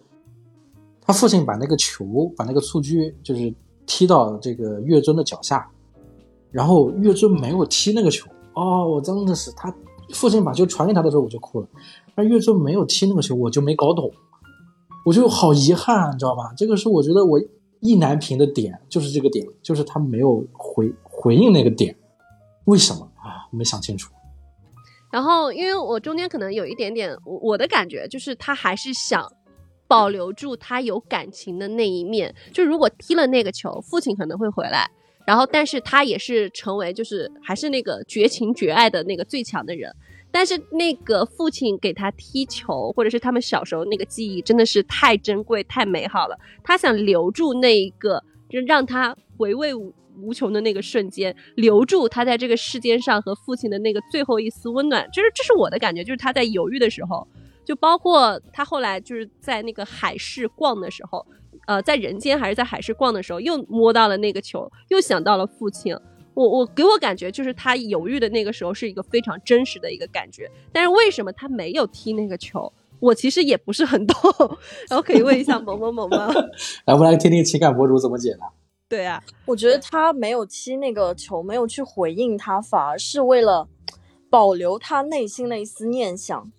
[1.02, 3.52] 他父亲把那个球把那个蹴鞠就是
[3.88, 5.68] 踢到这个岳尊的脚下，
[6.52, 9.74] 然后岳尊没有踢那个球，哦，我真的是他。
[10.14, 11.68] 父亲把球传给他的时候，我就哭了。
[12.16, 14.12] 而岳尊没有踢那个球，我就没搞懂，
[15.06, 16.54] 我就好遗憾，你知道吧？
[16.56, 17.40] 这个是我觉得我
[17.80, 21.96] 意难平的点，就是这个点，就是他没有回回应那个点，
[22.66, 23.48] 为什么啊？
[23.52, 24.12] 没想清楚。
[25.12, 29.30] 然后，因为我中间可能有一点点，我的感觉就是他还是想
[29.88, 32.34] 保留住他有感情的那一面。
[32.54, 34.90] 就如果踢了那个球，父亲可能会回来。
[35.32, 39.90] 然后，但是他也是成为，就是还是那个绝情绝爱的那个最强的人。
[40.30, 46.38] 但是那个父亲给他踢球，或者是他们小时候那个记忆，真的是太珍贵、太美好了。
[46.62, 55.10] 他想留住那一个，就让他回味无无穷的那个瞬间，留住他在这个世间上和父亲的那个最后一丝温暖。
[55.14, 57.26] 就是这是我的感觉，就是他在犹豫的时候，
[57.64, 61.26] 就包括他后来就是在那个海市逛的时候。
[61.72, 65.96] 呃，在人间还是在海市逛的时候，又摸到了那个球，又想到了父亲。
[66.34, 70.52] 我我给我感觉就是他犹豫的那个时候是一个非常真实的一个感觉。
[70.74, 72.70] 但是为什么他没有踢那个球？
[73.00, 74.18] 我其实也不是很懂。
[74.90, 76.28] 然后可以问一下萌萌萌吗？
[76.86, 78.52] 来，我们来听听情感博主怎么解答。
[78.90, 83.70] 对啊，我觉得他没有踢那个球，没有去回应他，反而是为了
[84.30, 86.52] 保留他内心的一丝念想。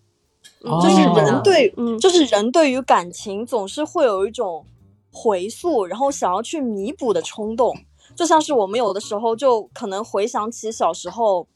[0.62, 4.64] 哦就是人对，嗯就是人对于感情总是会有一种
[5.12, 7.76] 回溯，然后想要去弥补的冲动。
[8.16, 11.46] 就像是我们有的时候就可能回想起小时候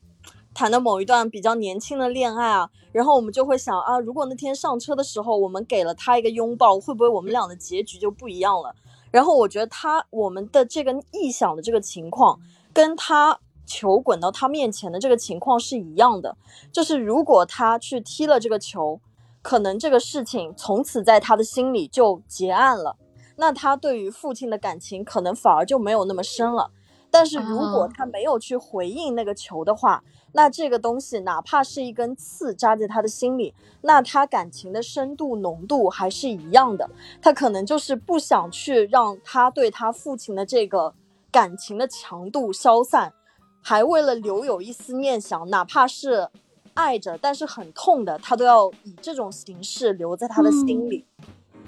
[0.55, 8.75] 谈的某一段比较年轻的恋爱啊，然后我们就会想啊，如果那天上车的时候我们给了他一个拥抱，会不会我们俩的结局就不一样了？
[9.11, 12.39] 然后我觉得他我们的这个臆想的这个情况，
[12.73, 16.37] 跟他球滚到他面前的这个情况是一样的，
[16.73, 18.99] 就是如果他去踢了这个球，
[19.43, 22.97] 可能这个事情从此在他的心里就结案了。
[23.37, 26.71] 那他对于父亲的感情可能反而就没有那么深了。
[27.09, 36.91] 但是如果哦他没有去回应那个球的话，那这个东西哪怕是一根刺扎在他的心里，那他感情的深度浓度还是一样的。
[37.23, 40.93] 他可能就是不想去让他对他父亲的这个
[41.31, 43.15] 感情的强度消散，
[43.63, 46.29] 还为了留有一丝念想，哪怕是
[46.75, 51.07] 爱着但是很痛的，他都要以这种形式留在他的心里。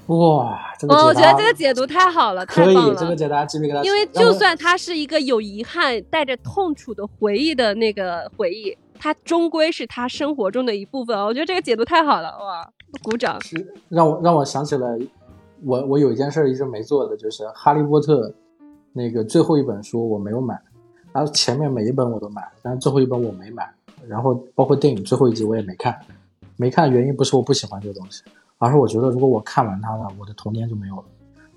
[0.09, 2.95] 哇，这个哦，我觉得这个解读太好了，太可以棒，了。
[2.95, 3.47] 这个解答。
[3.85, 11.17] 因为就算它是一个有遗憾、带着痛楚的回忆的那个回忆，它终归是他生活中的一部分。
[11.19, 12.69] 我觉得这个解读太好了，哇，
[13.03, 13.39] 鼓掌！
[13.43, 14.99] 是让我让我想起了
[15.63, 18.29] 我我有一件事儿一直没做的，就是《哈利波特》
[18.95, 20.59] 那个最后一本书我没有买，
[21.13, 23.69] 然后前面每一本我都买，但是最后一本我没买，
[24.07, 25.95] 然后包括电影最后一集我也没看，
[26.57, 28.23] 没看原因不是我不喜欢这个东西，
[28.59, 31.05] 而是我觉得如果我看完它了，我的童年就没有了，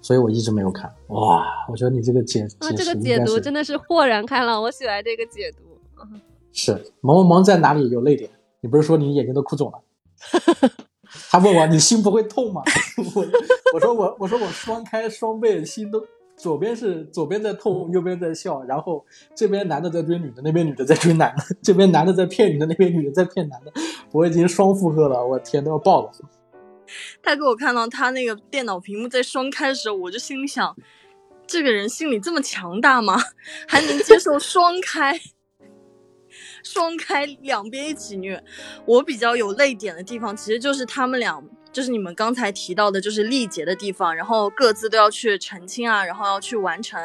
[0.01, 0.91] 所以我一直没有看。
[1.07, 2.71] 哇，我觉得你这个解啊，
[3.01, 5.57] 解读真的是豁然开朗，我喜欢这个解读。
[6.53, 8.29] 是萌萌萌在哪里有泪点？
[8.59, 9.79] 你不是说你眼睛都哭肿了？
[11.29, 12.61] 他问我你心不会痛吗？
[13.15, 13.25] 我
[13.73, 16.03] 我说我我说我双开双倍，心都
[16.35, 19.03] 左边是左边在痛，右边在笑，然后
[19.35, 23.71] 这边男的在追女的，那边女的在追男的，这边男的在骗女的，那边女的在骗男的，
[24.11, 26.11] 我已经双负荷了，我天都要爆了。
[27.21, 30.75] 他给我看到他那个电脑屏幕在双开的时候，我就心里想，
[31.47, 33.21] 这个人心里这么强大吗？
[33.67, 35.19] 还能接受双开？
[36.63, 38.43] 双开两边一起虐。
[38.85, 46.99] 我比较有泪点的地方，其实就是他们俩就是你们刚才提到的，就是力竭的地方，然后各自都要去澄清啊，然后要去完成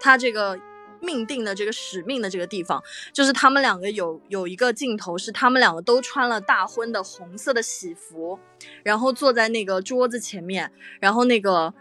[0.00, 0.58] 他这个
[1.00, 2.82] 命定的这个使命的这个地方，
[3.12, 8.38] 就是他们两个有有一个镜头是他们两个都穿了大婚的红色的喜服，
[8.82, 11.74] 然后坐在那个桌子前面，然后那个。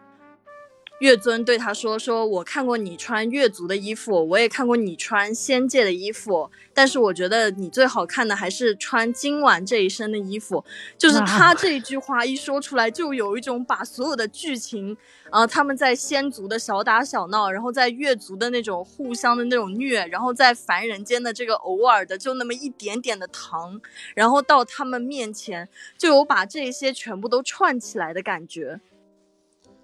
[1.00, 10.64] 月尊对他说：“说我看过你穿月族的衣服，我也看过你穿仙界的衣服，但是我觉得你最好看的还是穿今晚这一身的衣服。”
[11.00, 14.98] 就是他这一句话一说出来，就有一种把所有的剧情，
[15.30, 23.80] 啊，他们在仙族的小打小闹，然后在月族的那种互相的那种虐，然后在凡人间的这个偶尔的就那么一点点的糖，
[24.16, 28.82] 然后到他们面前，就有把这些全部都串起来的感觉。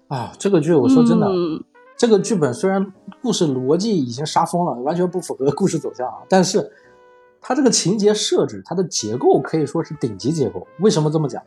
[0.08, 1.62] 啊，这个剧我说真的，嗯
[1.96, 2.92] 这个剧本虽然
[3.22, 6.70] 故事逻辑已经杀疯了，完全不符合故事走向啊，但是
[7.40, 10.66] 它这个情节设置，它的结构可以说是顶级结构。
[10.80, 11.42] 为什么这么讲？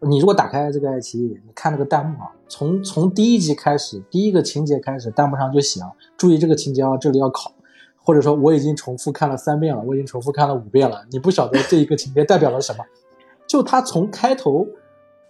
[0.00, 7.50] 你如果打开这个爱奇艺，你看那个弹幕啊，从从第一集开始，第一个情节开始，弹幕上就写啊，注意这个情节啊，这里要考，
[8.02, 12.84] 或者说我已经重复看了三遍了，我已经重复看了五遍了，你不晓得这一个情节代表了什么，
[13.46, 14.66] 就它从开头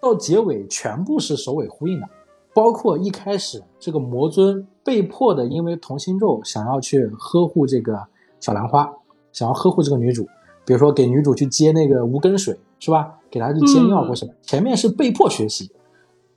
[0.01, 2.09] 到结尾全部是首尾呼应的。
[2.55, 8.07] 包括一开始这个魔尊被迫的，因为同心咒想要去呵护这个
[8.39, 8.91] 小兰花，
[9.33, 10.25] 想要呵护这个女主，
[10.65, 13.15] 比如说给女主去接那个无根水，是吧？
[13.29, 15.73] 给她去接尿或什么，前面是被迫学习，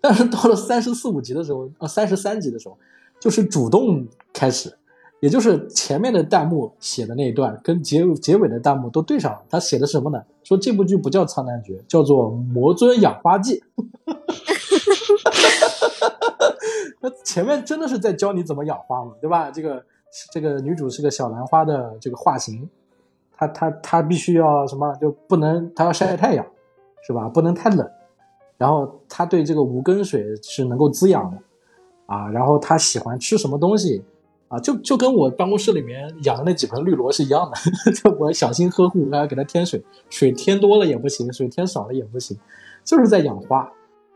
[0.01, 2.75] 但是到了三十四五集的时候，呃，三十三集的时候，
[3.19, 4.75] 就是主动开始，
[5.19, 9.43] 也就是前面的弹幕写的那一段跟结结尾的弹幕都对上了。
[9.49, 10.19] 他写的什么呢？
[10.43, 13.59] 说这部剧不叫《苍兰诀》，叫做《魔尊养花记》。
[17.01, 19.51] 那前面真的是在教你怎么养花嘛，对吧？
[19.51, 19.83] 这个
[20.31, 22.67] 这个女主是个小兰花的这个化形，
[23.35, 26.45] 她她她必须要什么就不能她要晒晒太阳，
[27.05, 27.29] 是吧？
[27.29, 27.89] 不能太冷，
[28.57, 31.37] 然后她对这个无根水是能够滋养的
[32.07, 34.03] 啊，然后她喜欢吃什么东西
[34.47, 37.57] 啊，就就跟我办公室里面养的那几盆绿萝是一样的，
[37.91, 42.37] 就我小心呵护，还要给它添水，水添多了也不行，水添少了也不行，
[42.83, 43.71] 就是在养花。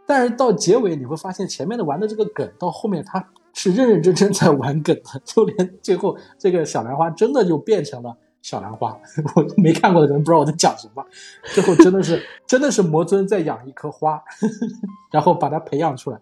[0.05, 8.97] 但是到结尾你会发现，前面的玩的这个梗，到后面他是认认真真在玩梗的，就连最后这个小兰花真的就变成了小兰花。
[9.35, 11.05] 我没看过的人不知道我在讲什么。
[11.53, 14.21] 最后真的是真的是魔尊在养一棵花，
[15.11, 16.19] 然后把它培养出来。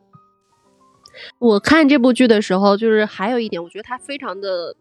[1.39, 4.75] 我看这部剧的时候，就是还有一点，我觉得它非常的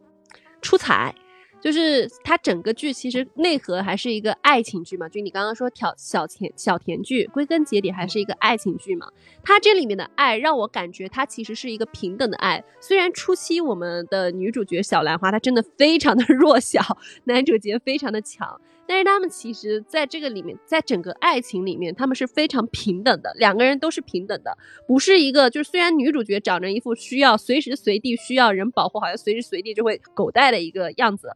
[0.61, 1.15] 出彩。
[1.61, 9.09] 就是它整个剧其实内核还是一个爱情剧嘛，就你刚刚说挑小甜小甜剧，归根结底还是一个爱情剧嘛。
[9.43, 12.63] 它这里面的爱让我感觉它其实是一个平等的爱。
[12.81, 16.81] 虽然初期我们的女主角小兰花她真的非常的 弱小，
[17.25, 24.57] 男主角非常的强，但是他们其实在这个里面，在整个爱情里面，他们是非常平等的，两个人都是平等的，
[24.87, 31.33] 不是一个就是虽然女主角长着一副需要随时随地需要人保护，好像随时随地就会狗带的一个样子。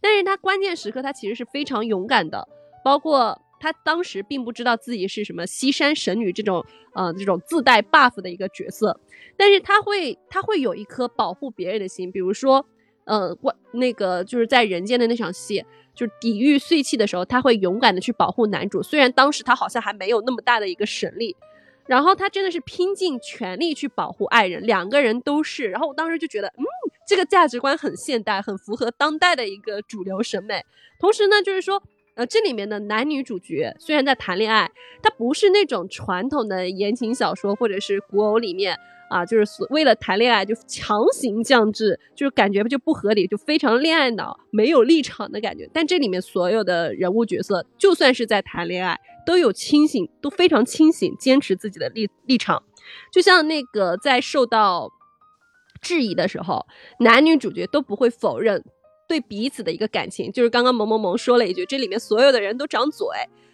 [0.00, 2.46] 但是他关键时刻，他其实是非常勇敢的，
[2.84, 9.00] 包括他当时并不知道自己是什么西山神女这种，呃，这种自带 buff 的一个角色，
[9.36, 12.64] 但是他会，他会有一颗保护别人的心，比如说，
[13.04, 21.34] 呃，关那个就是在人间的那场戏，就抵御碎气的时候，他会勇敢的去保护男主，虽然当时他好像还没有那么大的一个神力，
[21.86, 26.64] 然后他真的是拼尽全力去保护爱人，两个人都是，然后我当时就觉得，嗯。
[27.06, 30.64] 这个价值观很现代，很符合当代的一个主流审美。
[30.98, 31.80] 同时呢，就是说，
[32.14, 34.70] 呃，这里面的男女主角虽然在谈恋爱，
[35.02, 38.76] 他不是那种传统的言情小说或者是古偶里面
[39.08, 45.70] 啊，就是为了谈恋爱就强行降智，就是感觉就不合理，就非常恋爱脑，没有立场的感觉。
[45.72, 52.64] 但这里面所有的人物角色，就算是在谈恋爱，都有清醒，都非常清醒，坚持自己的立立场。
[53.12, 54.90] 就像那个在受到。
[55.86, 56.66] 质疑的时候，
[56.98, 58.60] 男女主角都不会否认
[59.06, 60.32] 对彼此的一个感情。
[60.32, 63.06] 就是刚刚萌萌萌说了一句，这里面所有的人都长嘴，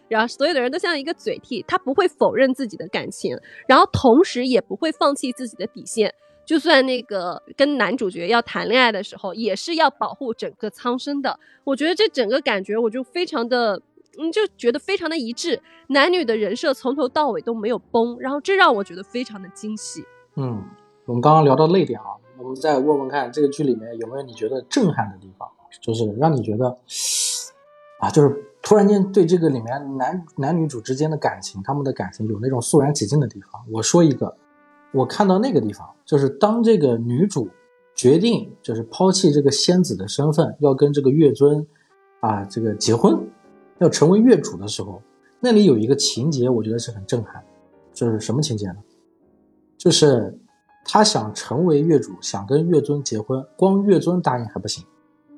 [0.09, 3.37] 然后所有的人都像一个嘴替，他不会否认自己的感情，
[3.68, 6.14] 然后同时也不会放弃自己的底线。
[6.45, 11.39] 就算那个跟男主角要谈恋爱的时候，也是要保护整个苍生的。
[11.64, 13.80] 我觉得这整个感觉，我就非常的，
[14.18, 20.05] 嗯，就觉得非常的一致，男女的人设从头到尾都没有崩，然后这让我觉得非常的惊喜。
[20.37, 20.64] 嗯，
[21.07, 22.07] 我们刚刚聊到泪点啊。
[22.43, 25.49] 我们再问问看，这个剧里面有没有你觉得震撼的地方，
[25.80, 26.76] 就是让你觉得
[28.01, 33.62] 啊，就是突然间对这个里面男男女主之间的感情，他们的感情有那种肃然起敬的地方。
[33.70, 34.36] 我说一个，
[34.93, 37.49] 我看到那个地方，就是当这个女主
[37.95, 41.66] 决定就是抛弃这个仙子的身份，要跟这个月尊
[42.20, 43.18] 啊这个结婚，
[43.78, 45.01] 要成为月主的时候，
[45.40, 47.43] 那里有一个情节，我觉得是很震撼。
[47.93, 48.76] 就是什么情节呢？
[49.76, 50.38] 就是
[50.85, 54.85] 他想成为月主，想跟月尊结婚，光月尊答应还不行，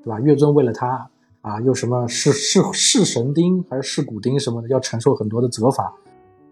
[0.02, 0.18] 对吧？
[0.20, 1.08] 月尊为了他
[1.42, 5.92] 啊，又什么是是是神丁还是是骨丁什么的，要承受很多的责罚，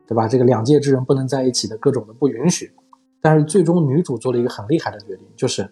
[0.06, 0.28] 对吧？
[0.28, 2.70] 这个两界之人不能在一起的各种的不允许。
[3.20, 5.68] 但是最终女主做了一个很厉害的决定，就是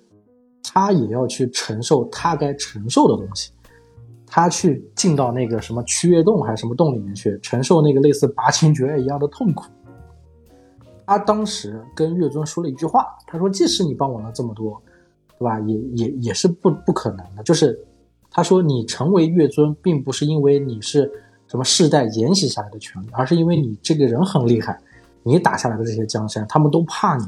[0.62, 3.52] 她也要去承受她该承受的东西，
[4.24, 9.64] 她去进到那个什么驱月洞还是什么洞里面去承受那个类似拔情绝爱一样的痛苦。
[11.06, 14.80] 他当时跟月尊说了一句话，他说：“即使你帮我了这么多，
[15.38, 15.58] 对吧？
[15.60, 17.42] 也也也是不不可能的。
[17.42, 17.78] 就是
[18.30, 21.10] 他说你成为月尊，并不是因为你是
[21.46, 24.78] 什么世代沿袭下来的权利，而是因为你这个人很厉害。”
[25.22, 27.26] 你打下来的这些江山，他们都怕你，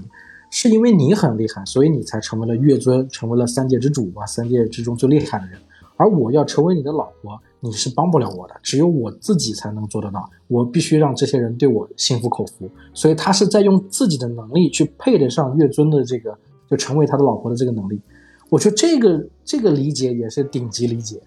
[0.51, 5.61] 是因为你很厉害，所以你才成为了月尊，成为了三界之主吧，三界之中最厉害的人。
[5.99, 10.29] 而我要成为你的老婆，你是帮不了我的，只有我自己才能做得到。
[10.49, 12.69] 我必须让这些人对我心服口服。
[12.93, 16.37] 所以他是在用自己的能力去配得上月尊的这个，
[16.69, 18.01] 就成为他的老婆的这个能力。
[18.51, 21.23] 我觉得这个这个理解也是顶级理解。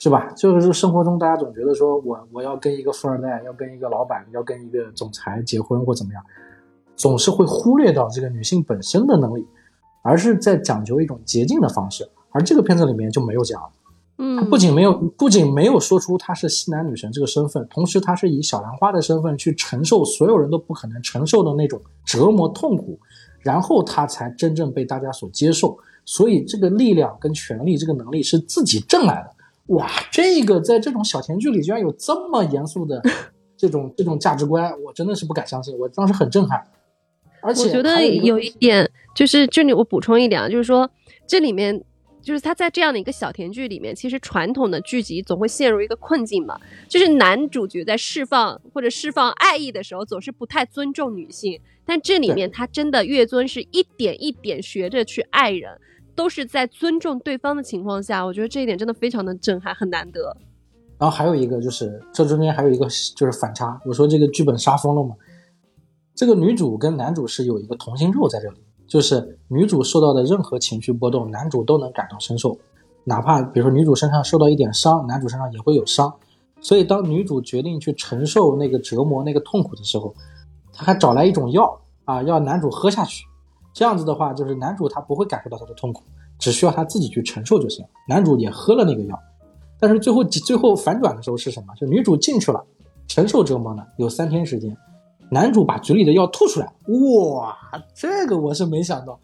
[0.00, 0.32] 是吧？
[0.36, 6.22] 就是生活中大家总觉得说我我要跟一个富二代，要跟一个老板，要跟一个总裁结婚或怎么样，
[6.94, 9.44] 总是会忽略到这个女性本身的能力，
[10.02, 12.08] 而是在讲究一种捷径的方式。
[12.30, 13.60] 而这个片子里面就没有讲，
[14.18, 22.98] 嗯，不仅没有不仅没有说出她是西南女神这个身份，同时她是以小兰花的身份去承受所有人都不可能承受的那种折磨痛苦，
[23.40, 25.78] 然后她才真正被大家所接受。
[26.04, 29.74] 所以这个力量跟权力这个能力是自己挣来的。
[29.74, 33.00] 哇，这个在这种小甜剧里居然有这么严肃的
[33.56, 36.60] 这种这种价值观，我真的是不敢相信，我当时很震撼。
[37.40, 40.90] 而且我觉得有一点就是，这里我补充一点啊，就是说
[41.26, 41.84] 这里面
[42.28, 55.80] 就是他在这样的一个小甜剧里面，其实传统的剧集总会陷入一个困境嘛，就是男主角在释放或者释放爱意的时候，总是不太尊重女性，但这里面他真的月尊是一点一点学着去爱人。
[56.14, 60.36] 都是在尊重对方的情况下，我觉得这一点真的非常的震撼，很难得。
[60.98, 63.80] 然后还有一个就是，这中间还有一个就是反差。
[63.86, 65.14] 我说这个剧本杀疯了嘛？
[66.16, 68.56] 这个女主跟男主是有一个同心咒在这里，
[68.88, 72.58] 就是女主受到的任何情绪波动，男主都能感同身受，
[73.04, 76.12] 哪怕比如说女主身上受到一点伤，男主身上也会有伤。
[76.60, 80.12] 所以当女主决定去承受那个折磨、那个痛苦的时候，
[80.72, 83.24] 她还找来一种药啊，要男主喝下去。
[83.74, 86.02] 这样子的话，就是男主他不会感受到他的痛苦，
[86.38, 87.86] 只需要他自己去承受就行。
[88.08, 89.16] 男主也喝了那个药，
[89.78, 91.74] 但是最后最后反转的时候是什么？
[91.76, 92.64] 就女主进去了，
[93.06, 94.76] 承受折磨呢，有三天时间。
[95.30, 97.56] 男主把嘴里的药吐出来，哇，
[97.94, 99.18] 这个我是没想到。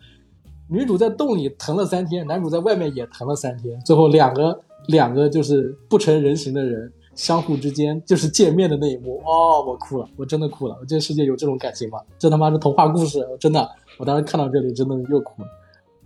[0.69, 6.93] 女主在洞里疼了三天，男主在外面也疼了三天，最后两个两个就是不成人形的人。
[7.15, 10.77] 相互之间就是见面的那一幕哦，我哭了，我真的哭了。
[10.81, 12.01] 我这个世界有这种感情吗？
[12.19, 13.71] 这他妈是童话故事，真的。
[13.99, 15.49] 我当时看到这里，真的又哭了。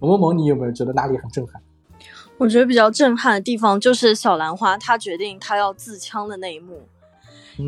[0.01, 1.63] 萌萌萌，你有没有觉得哪里很震撼？
[2.37, 6.83] 我觉得比较震撼的地方就是小兰花她决定她要自枪的那一幕，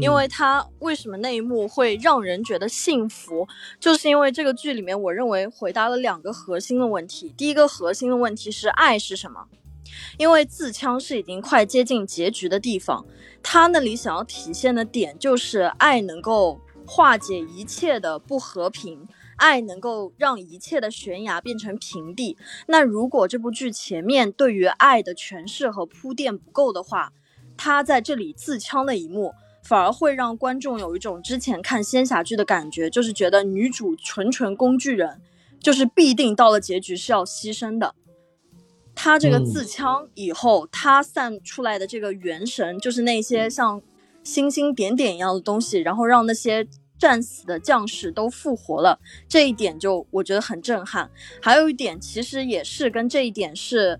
[0.00, 3.48] 因为他为什么那一幕会让人觉得幸福，
[3.80, 7.34] 就是因为这个剧里面，我认为回答了两个核心的问题。
[7.36, 9.46] 第一个核心的问题是爱是什么？
[10.18, 13.04] 因为自枪是已经快接近结局的地方。
[13.42, 22.36] 他那里想要体现的点就是爱能够化解一切的不和平，爱能够让一切的悬崖变成平地。
[22.66, 27.12] 那如果这部剧前面对于爱的诠释和铺垫不够的话，
[27.56, 35.20] 他在这里自枪的一幕，反而会让观众有一种之前看仙侠剧的感觉，就是觉得女主纯纯工具人，
[35.60, 37.94] 就是必定到了结局是要牺牲的。
[38.94, 43.80] 她这个自枪以后，她散出来的这个元神，就是那些像
[44.22, 46.66] 星星点点一样的东西，然后让那些
[46.98, 48.98] 战死的将士都复活了。
[49.26, 51.10] 这一点就我觉得很震撼。
[51.40, 53.98] 还有一点，其实也是跟这一点是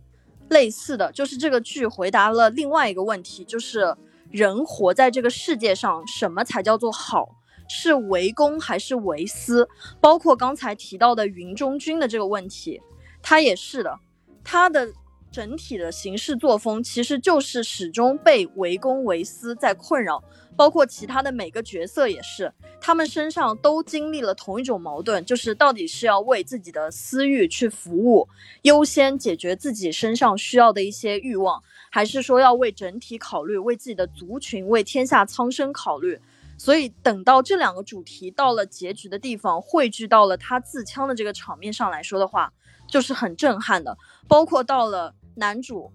[0.51, 3.97] 类似的，就是这个剧回答了另外一个问题，就是
[4.31, 7.28] 人活在这个世界上，什么才叫做好？
[7.69, 9.69] 是为公还是为私？
[10.01, 12.81] 包括刚才提到的云中君的这个问题，
[13.23, 13.98] 他也是的。
[14.43, 14.89] 他的
[15.31, 20.23] 整体的行事作风，其实就是始终被为公为私在困扰，
[20.57, 28.28] 包括其他的每个角色也是，他们身上都经历了同一种矛盾，就是到底是要为自己的私欲去服务，
[28.62, 36.19] 优先解决自己身上需要的一些欲望，还是说要为整体考虑，为自己的族群，为天下苍生考虑？
[36.59, 42.52] 所以等到这两个主题到了结局的地方，汇聚到了他自枪的这个场面上来说的话。
[42.90, 43.97] 就是很震撼的，
[44.27, 45.91] 包括到了男主，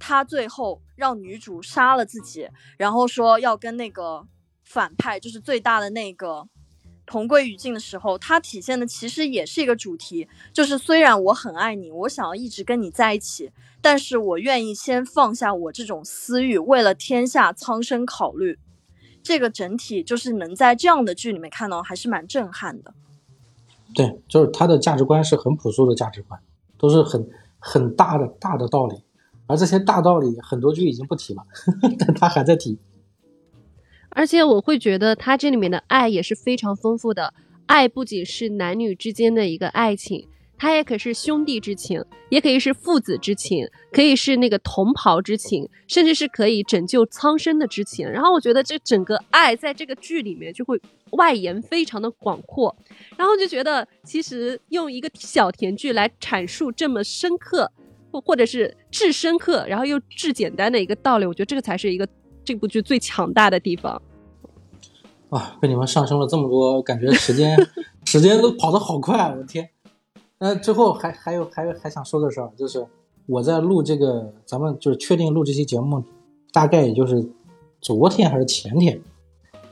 [0.00, 4.26] 他最后让女主杀了自己，然后说要跟那个
[4.64, 6.48] 反派，就是最大的那个
[7.06, 18.58] 同归于尽的时候，它体现的其实也是一个主题，就是虽然我很爱你，我想要一直跟你在一起，但是我愿意先放下我这种私欲，为了天下苍生考虑。
[19.22, 22.94] 这个整体就是能在这样的剧里面看到，还是蛮震撼的。
[23.92, 26.40] 对，就是他的价值观是很朴素的价值观，
[26.78, 27.28] 都是很
[27.68, 28.94] 很大的大的道理，
[29.48, 31.42] 而这些大道理很多剧已经不提了，
[31.98, 32.78] 但他还在提。
[34.10, 37.34] 而且我会觉得他这里面的爱也是非常丰富的，
[37.66, 40.28] 爱不仅是男女之间的一个爱情，
[40.58, 48.08] 它也可是兄弟之情，也可以是父子之情，可以是那个同袍之情，甚至是可以拯救苍生的之情。
[48.08, 50.80] 然后我觉得这整个爱在这个剧里面就会
[51.12, 52.74] 外延非常的广阔，
[53.16, 57.70] 然后就觉得其实用一个小甜剧来阐述这么深刻，
[58.10, 62.08] 或或者是至深刻，然后又至简单的一个道理，我觉得这个才是一个。
[62.46, 64.00] 这部剧最强大的地方，
[65.30, 65.58] 哇！
[65.60, 67.58] 被你们上升了这么多，感觉时间
[68.06, 69.68] 时间都跑得好快，我的天！
[70.38, 72.86] 那最后还还有还有还想说个事儿，就是
[73.26, 76.02] 我在录这个，咱们就是确定录这期节目，
[76.52, 77.26] 大概也就是
[77.80, 79.00] 昨天还是前天，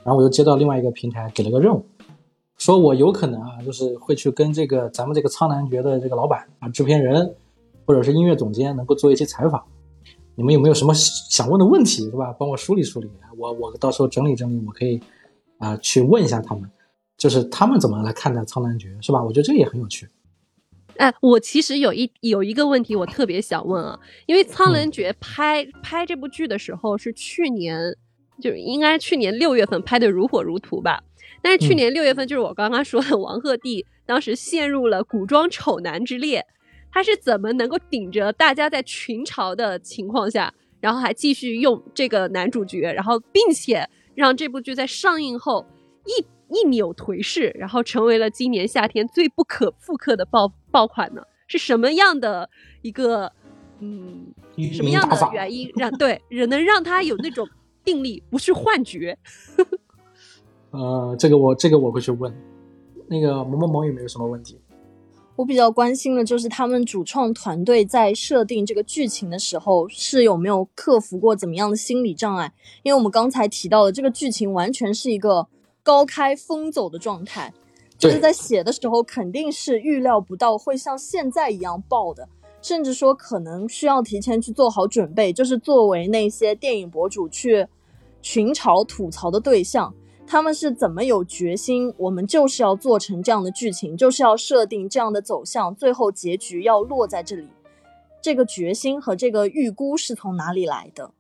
[0.03, 1.85] 然后我又接到另外一个平台给了个任务，
[2.57, 7.35] 说我有可能啊，就是会去跟这个咱们这个苍兰诀的这个老板啊、制片人
[7.87, 9.63] 或者是音乐总监能够做一些采访。
[10.35, 12.35] 你们有没有什么想问的问题，是吧？
[12.39, 15.01] 帮我梳理梳理，我我到时候整理整理，我可以
[15.59, 16.69] 啊去问一下他们，
[17.19, 19.23] 就是他们怎么来看待《苍兰诀》，是吧？
[19.23, 20.09] 我觉得这也很有趣。
[20.97, 27.79] 哎，我其实有一有一个问题，我特别想问啊，因为《苍兰诀》拍拍这部剧的时候是去年，
[28.41, 31.03] 就是应该去年六月份拍的如火如荼吧？
[31.43, 36.45] 但是去年六月份，就是我刚刚说的王鹤棣当时陷入了古装丑男之列。
[36.91, 43.85] 他是怎么能够顶着大家在群嘲的情况下，然后还继续用这个男主角，然后并且
[44.15, 45.67] 让这部剧在上映后
[46.07, 46.25] 一
[46.55, 51.23] 一扭颓势，然后成为了今年夏天最不可复刻的爆爆款呢？
[51.47, 52.49] 是什么样的
[52.81, 53.31] 一个
[53.81, 54.33] 嗯
[54.73, 57.47] 什么样的原因让对人能让他有那种
[57.85, 59.19] 定力，不是幻觉？
[60.71, 62.35] 呃，这个我这个我会去问。
[63.07, 64.59] 那个萌萌萌有没有什么问题？
[65.37, 72.53] 我比较关心的就是他们主创团队在设定这个剧情的时候，是有没有克服过怎么样的心理障碍？
[72.83, 75.47] 因为我们刚才提到的这个剧情完全是一个
[75.85, 77.53] 高开疯走的状态，
[77.97, 82.29] 就是在写的时候肯定是预料不到会像现在一样爆的，
[82.63, 87.69] 甚至说可能需要提前去做好准备，就是作为那些电影博主去
[88.23, 89.95] 群嘲吐槽的对象。
[90.27, 91.93] 他们是怎么有决心？
[91.99, 97.47] 我们就是要做成这样的剧情，就是要设定这样的走向，最后结局要落在这里。
[98.23, 101.11] 这个决心和这个预估是从哪里来的？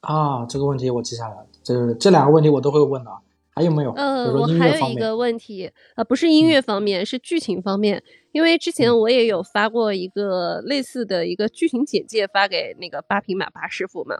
[0.00, 1.46] 啊，这个问题我记下来了。
[1.62, 3.10] 这这两个问题我都会问的。
[3.58, 3.90] 还有没有？
[3.94, 8.00] 呃，我还有一个问题，呃，不是音乐方面，是剧情方面。
[8.30, 14.16] 因为之前我也有发过一个类似的一个剧情简介，发给那个八匹马八师傅嘛，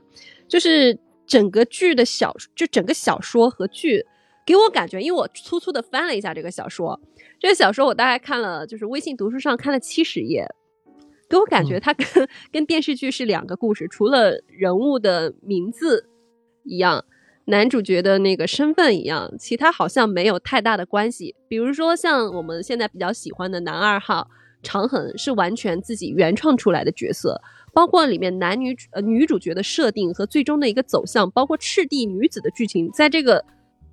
[0.48, 4.04] 就是整个剧的小，就整个小说和剧。
[4.44, 6.98] 给我感觉，因为我粗粗的翻了一下这个小说，
[7.38, 10.44] 这个小说我大概看了，就是微信读书上看了七十页，
[11.28, 12.06] 给我感觉它跟
[12.50, 16.08] 跟电视剧是两个故事，除了人物的名字
[16.64, 17.04] 一样，
[17.48, 21.34] 男主角的那个身份一样，其他好像没有太大的关系。
[21.48, 24.28] 比如说像我们现在比较喜欢的男二号
[24.62, 27.40] 长恒，是完全自己原创出来的角色，
[27.72, 33.44] 包括里面男女呃女主角的设定和最终的一个走向，包括赤地女子的剧情，在这个。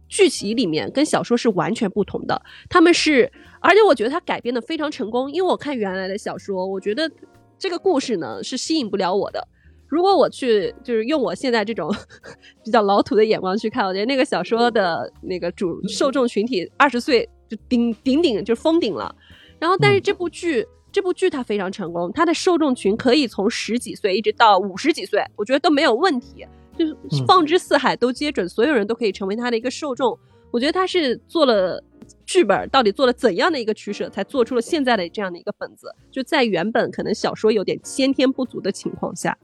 [0.08, 3.30] 剧情里面跟小说是完全不同的，他们是，
[3.60, 7.10] 而且我觉得他改编的非常成功，因为我看原来的小说，我觉得
[7.58, 9.48] 这个故事呢是吸引不了我的。
[9.88, 11.90] 如果我去就是用我现在这种
[12.64, 19.16] 比较老土的眼光去看，我觉得那个小说的那个主受众群体二十岁就顶顶顶就封顶了。
[19.60, 26.46] 然后，但是这部剧这部剧它非常成功，它的受众群可以从十几岁一直到五十几岁，我觉得都没有问题。
[26.78, 26.94] 就是
[27.26, 30.20] 放之四海都皆准，所有人都可以成为它的一个受众。
[30.52, 31.82] 我觉得他是做了
[32.26, 35.88] 剧本，到底做了怎样的一个取舍，才做出了现在的这样的一个本子。
[36.12, 39.38] 就在原本可能小说有点先天不足的情况下，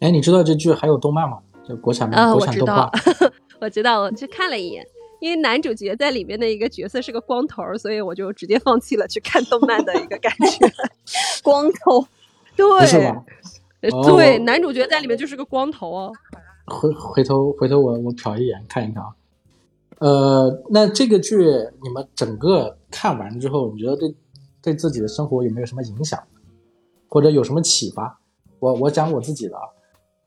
[0.00, 1.38] 哎，你知道这剧还有动漫吗？
[1.66, 2.90] 就国产的国产动画。
[3.60, 4.84] 我知道，我去看了一眼，
[5.20, 10.72] 因为男主角在里面的一个角色是个光头，所以我就直接放弃了去看动漫的一个感觉。
[11.44, 12.06] 光头，
[12.56, 13.24] 对，是吧？
[14.06, 16.12] 对，男主角在里面就是个光头哦。
[16.66, 19.10] 回回头回头我我瞟一眼看一看啊，
[19.98, 21.36] 呃，那这个剧
[21.82, 24.14] 你们整个看完之后，你觉得对
[24.62, 26.22] 对自己的生活有没有什么影响，
[27.08, 28.18] 或者有什么启发？
[28.60, 29.62] 我我讲我自己的啊，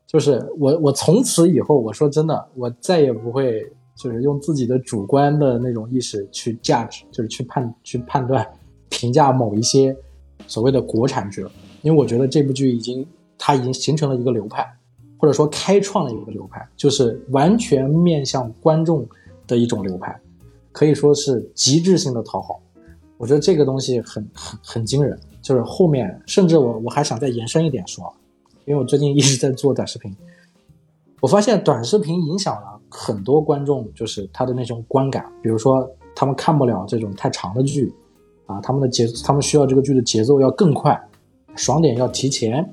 [0.06, 3.62] 就是我我从此以后，我说真的，我再也不会
[3.96, 8.46] 就是用自己的主观的那种意识去价值就是去判去判断
[8.88, 9.96] 评价某一些
[10.46, 11.50] 所谓的国产剧了。
[11.82, 13.06] 因为我觉得这部剧已经
[13.36, 14.66] 它已经形成了一个流派，
[15.18, 19.06] 或者说开创了一个流派，就是完全面向观众
[19.46, 20.18] 的一种流派，
[20.72, 22.60] 可以说是极致性的讨好。
[23.16, 28.12] 我觉得这个东西很很很惊人，就是后面甚至我我还想再延伸一点说，
[28.66, 30.14] 因为我最近一直在做短视频，
[31.20, 37.92] 我发现短视频影响了很多观众，就是他的那种观感，比如说他们看不了这种太长的剧，
[38.46, 41.00] 啊，他们的节他们需要这个剧的节奏要更快，
[41.56, 42.68] 爽点要提前，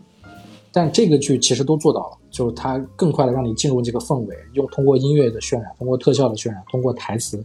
[0.71, 7.43] 但这个剧其实都做到了，就是它更快的让你进入这个氛围，用通过音乐的渲染，通过特效的渲染，通过台词。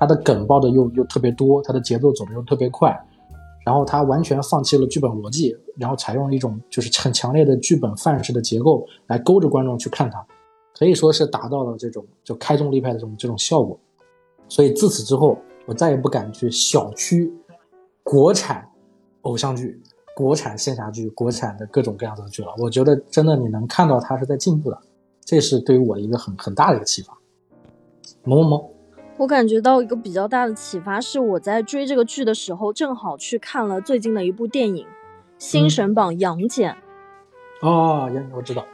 [0.00, 2.96] 它的梗爆的又又特别多，它的节奏走的又特别快，
[3.68, 10.26] 然后他完全放弃了剧本逻辑，然后采用一种就是很强烈的剧本范式的结构来勾着观众去看它，
[10.74, 13.78] 可以说是达到了这种就开宗立派的这种这种效果。
[14.48, 15.36] 所以自此之后，
[15.66, 17.30] 我再也不敢去小觑
[18.02, 18.66] 国产
[19.20, 19.78] 偶像剧、
[20.16, 22.48] 国产仙侠剧、国产的各种各样的剧了。
[22.56, 24.78] 我觉得真的你能看到它是在进步的，
[25.26, 27.12] 这是对于我的一个很很大的一个启发。
[28.24, 28.64] 萌萌萌。
[29.18, 34.86] 我感觉到一个比较大的启发是，我在追这个剧的时候，正好去看了最近的一部电影
[35.38, 36.76] 《新神榜杨戬》。
[37.66, 38.64] 哦，杨我知道。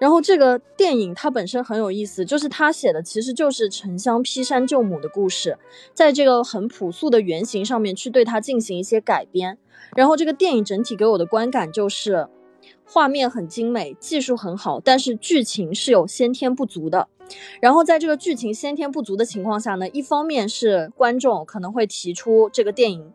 [0.00, 5.56] 然后这个电影它本身很有意思，就是它写的其实就是沉香劈山救母的故事，
[5.94, 9.58] 在这个很朴素的原型上面去对它进行一些改编。
[9.94, 12.26] 然后这个电影整体给我的观感就是，
[12.90, 17.06] 画面很精美，技术很好，但是剧情是有先天不足的。
[17.60, 23.12] 然后在这个剧情先天不足的情况下呢，一方面是观众可能会提出这个电影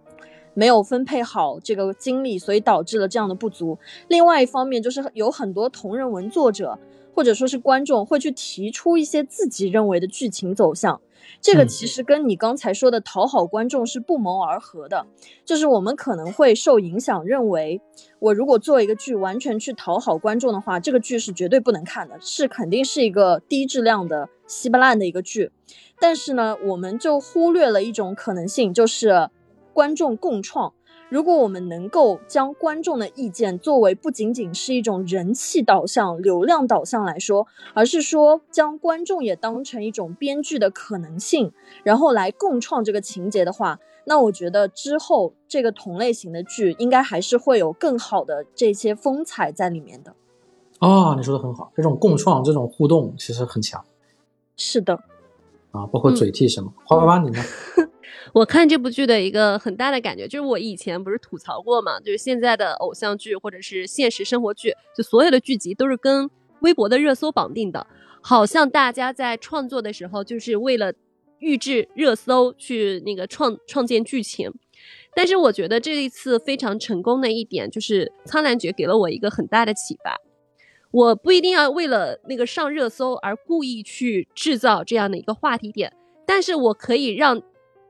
[0.53, 6.77] 没有分配好这个精力，所以导致了这样的不足；另外一方面就是有很多同人文作者
[7.15, 11.01] 或者说是观众会去提出一些自己认为的剧情走向。
[11.41, 15.05] 这个其实跟你刚才说的讨好观众是不谋而合的，
[15.45, 17.81] 就是我们可能会受影响，认为
[18.19, 25.51] 我如果做一个剧完全去讨好观众的话，这个剧是绝对不能看的，是肯定是一个低质量的、稀巴烂的一个剧。
[25.99, 29.29] 但是呢，我们就忽略了一种可能性，就是
[29.73, 30.73] 观众共创。
[31.13, 37.45] 如果我们能够将观众的意见作为不仅仅是一种人气导向、流量导向来说，
[37.75, 41.51] 而是说将观众也当成一种编剧的可能性，
[41.83, 50.15] 然后来共创这个情节的话，那我觉得之后这个同类型的剧应该还是会有更好的这些风采在里面的。
[50.79, 53.85] 哦，你说的很好，这种共创、这种互动其实很强。
[54.57, 54.95] 是的。
[55.69, 56.73] 啊，包括嘴替什么？
[56.83, 57.39] 花花花，你呢？
[58.33, 66.29] 我看这部剧的一个很大的感觉，就是我以前不是吐槽过嘛，就是现在的偶像剧或者是现实生活剧，就所有的剧集都是跟
[66.61, 67.85] 微博的热搜绑定的，
[68.21, 70.93] 好像大家在创作的时候就是为了
[71.39, 74.51] 预制热搜去那个创创建剧情。
[75.15, 80.17] 但是我觉得这一次非常成功的一点就是《苍兰诀》给了我一个很大的启发，
[80.91, 85.93] 我不一定要为了那个上热搜而故意去制造这样的一个话题点，
[86.25, 87.41] 但是我可以让。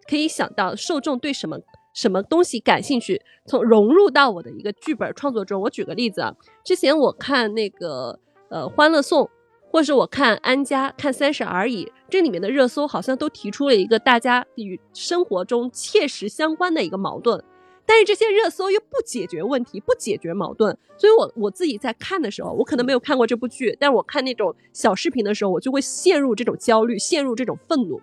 [0.07, 1.57] 可以想到受众对什么
[1.93, 5.61] 什么东西感兴趣，从融入到我的一个剧本创作中。
[5.61, 8.19] 我举个例子啊，之前我看那个
[8.49, 9.23] 呃《欢乐颂》，
[9.71, 17.43] 或是我看《安家》、看《三十而已》，这里面的热搜好像都提出了一个大家与生活中切实相关的一个矛盾，
[17.85, 20.77] 但是这些热搜又不解决问题，不解决矛盾。
[20.97, 27.99] 所以我我自己在看的时候，我可能没有看过这部剧，但是我看那种小视频的时候，我就会陷入这种焦虑，陷入这种愤怒。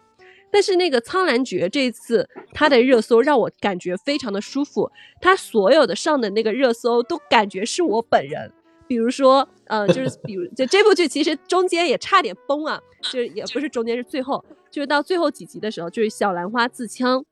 [0.52, 4.90] 但是那个《苍兰诀》这一次它的热搜让我感觉非常的舒服，
[5.20, 8.52] 它所有的上的那个热搜都感觉是我本人。
[8.88, 17.24] 比如说，呃，就是 比如就这部剧其实中间也差点崩啊，就是也不是中间是最后，就是到最后几集的时候，就是小兰花自枪，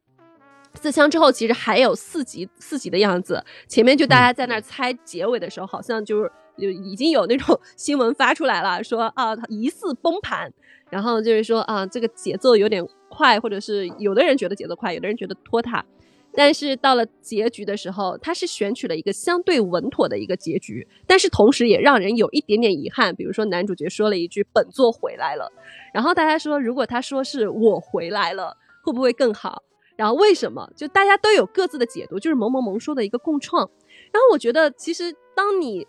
[0.75, 10.53] 自枪之后其实还有四集四集的样子，前面就大家在那猜结尾的时候，好像就是就已经有那种 新闻发出来了，说啊疑似崩盘。
[10.91, 12.83] 然后就是说啊，这个节奏有点
[13.19, 15.85] 快，或者是有的人觉得节奏快，有的人觉得拖沓。
[16.33, 23.17] 但是到了结局的时候，他是选取了一个相对稳妥的一个结局，但是同时也让人有一点点遗憾。
[23.17, 25.51] 比如说男主角说了一句“本座回来了”，
[25.93, 29.65] 然后大家说如果他说是我回来了，会不会更好？
[29.97, 30.71] 然后为什么？
[30.77, 33.69] 就大家都有各自的解读，就是萌萌萌说的一个共创。
[34.13, 35.87] 然后我觉得其实当你。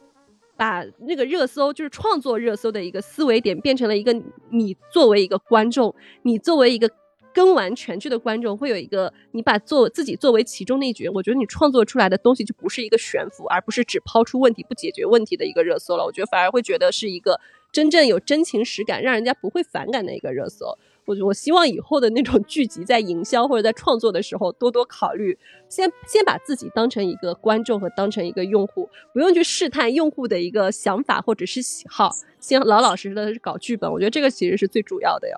[0.59, 4.11] 把那个热搜，就是创作热搜的一个思维点，变成了一个
[4.51, 6.91] 你作为一个观众，你作为一个
[7.33, 16.05] 跟完全剧的观众，会有一个你把做自己作为其中那角，我觉得你创作出来的东西就不是一个悬浮，而不是只抛出问题不解决问题的一个热搜了。
[16.05, 17.39] 我觉得反而会觉得是一个
[17.71, 20.77] 真正有真情实感，让人家不会反感的一个热搜。
[21.05, 25.37] 我我希望以后的那种剧集在营销或者在创作的时候多多考虑，
[25.67, 33.91] 先先把自己当成一个观众和当成一个用户，不用去试探用户的一个想法或者是喜好，先老老实实的搞剧本。
[33.91, 35.35] 我觉得这个其实是最主要的呀。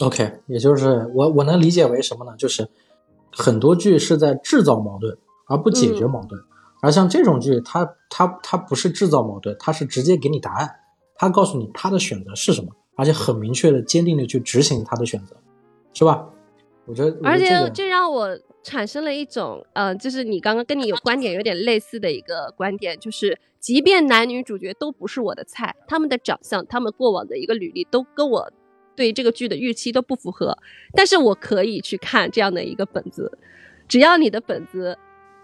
[0.00, 2.34] OK，也就是我我能理解为什么呢？
[2.36, 2.68] 就是
[3.32, 5.16] 很多剧是在制造矛盾，
[5.48, 6.40] 而不解决矛盾。
[6.82, 10.70] 而像这种剧，它它它不是制造矛盾，它是直接给你答案，
[11.16, 15.34] 它告诉你他的选择是什么，而且很明确的、坚定的去执行他的选择，
[15.94, 16.28] 是吧？
[16.84, 28.52] 我觉得，而且这让我产生了一种，呃，就是你刚刚跟你有观点有点类似的一个观点，就是即便男女主角都不是我的菜，他们的长相、他们过往的一个履历都跟我
[28.96, 30.56] 对这个剧的预期都不符合，
[30.92, 33.38] 但是我可以去看这样的一个本子，
[33.86, 34.98] 只要你的本子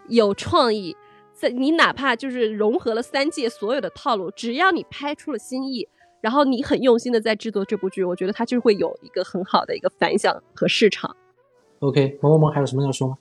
[0.08, 0.96] 有创意，
[1.32, 5.86] 在你哪怕就是融合了三界所有的套路，只要你拍出了新意。
[6.22, 11.16] 然后你很用心的在制作这部剧，我觉得它就会有一个很好的一个反响和市场。
[11.80, 13.18] OK，萌萌萌还有什么要说吗？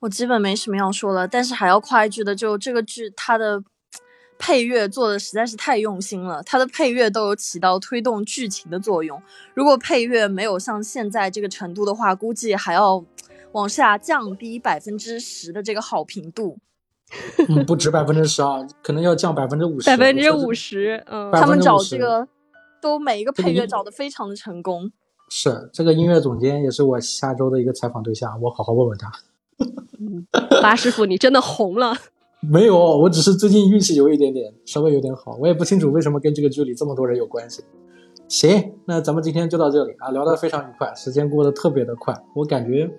[0.00, 3.62] 我基本没什么要说了，但是还要夸一句的，就这个剧它的
[4.44, 9.22] 配乐做的实在是太用心了，它的配乐都有起到推动剧情的作用。
[9.54, 13.04] 如果配乐没有像现在这个程度的话，估计还要
[13.52, 16.58] 往下降低百分之十的这个好评度。
[17.48, 19.86] 嗯，不止百分之十啊，可能要降百分之五十。
[19.86, 22.26] 百分之五十，嗯，他们找这个
[22.80, 24.90] 都每一个配乐找的非常的成功。
[25.30, 29.12] 是这个音乐总监，也是我下周的一个采访对象，我好好问问他。
[30.60, 31.96] 八师傅，你真的红了。
[32.42, 37.62] 没有，我只是最近运气有一点点，稍微有点好，我也不清楚为什么跟这个剧里这么多人有关系。
[38.28, 42.90] 行，那咱们今天就到这里啊，聊得非常愉快，时间过得特别的快，我感觉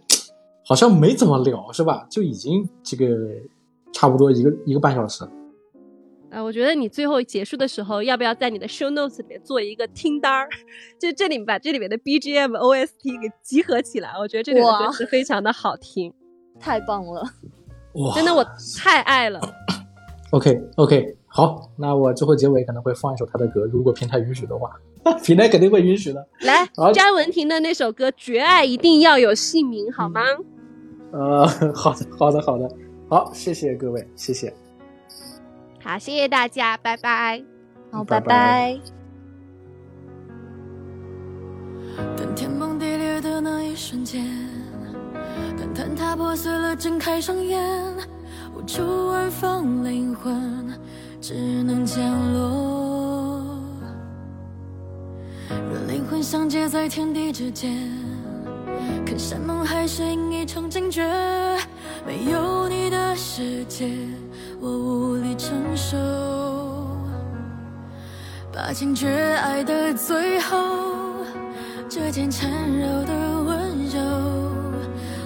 [0.66, 2.08] 好像没怎么聊是吧？
[2.10, 3.06] 就已经这个
[3.92, 5.26] 差不多一个一个半小时。
[6.30, 10.48] 啊，我觉得你最后结束的时候，要不要在你的 show notes 里面做一个听单儿？
[10.98, 16.14] 就这里把这里面的 BGM、OST 给集合起来，我觉得这里的歌哇词非常的好听，
[16.60, 17.24] 太棒了！
[17.96, 18.44] 哇，真的我
[18.78, 19.40] 太爱了。
[20.32, 24.72] OK OK，好，那我最后结尾可能会放一首他的歌，如果平台允许的话，
[25.24, 26.28] 平台肯定会允许的。
[26.42, 30.22] 来好，詹雯婷的那首歌《绝爱一定要有姓名》，好吗？
[31.12, 31.46] 呃，
[31.76, 32.68] 好的好的好的，
[33.08, 34.52] 好，谢谢各位，谢谢。
[35.84, 37.44] 好，谢谢大家，拜拜。
[37.92, 38.80] 好，拜拜
[42.36, 44.53] 天崩地裂的那一瞬间，当
[45.76, 47.60] 坍塌破碎了，睁开双眼，
[48.56, 50.72] 无处安放灵魂，
[51.20, 51.34] 只
[51.64, 51.98] 能降
[52.34, 53.44] 落。
[55.50, 57.76] 若灵魂相接在天地之间，
[59.04, 61.02] 看山盟海誓应一场惊觉，
[62.06, 63.90] 没有你的世界，
[64.62, 65.98] 我无力承受。
[68.54, 70.58] 把情绝爱的最后，
[71.90, 74.00] 这件缠绕的温柔，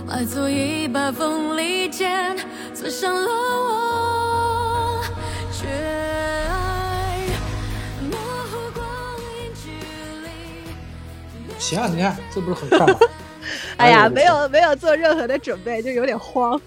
[0.07, 2.33] 化作一把锋利剑，
[2.73, 5.03] 刺伤了我。
[5.51, 7.25] 绝爱，
[8.09, 8.87] 模糊光
[9.19, 9.69] 影距
[10.23, 11.59] 离。
[11.59, 12.97] 行啊，你看这不是很快吗？
[13.75, 16.59] 哎呀，我的天没有没有做任何的准备，就有点慌。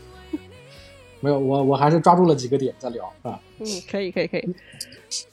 [1.20, 3.40] 没有，我我还是抓住了几个点在聊啊。
[3.58, 4.54] 嗯，可以可以可以。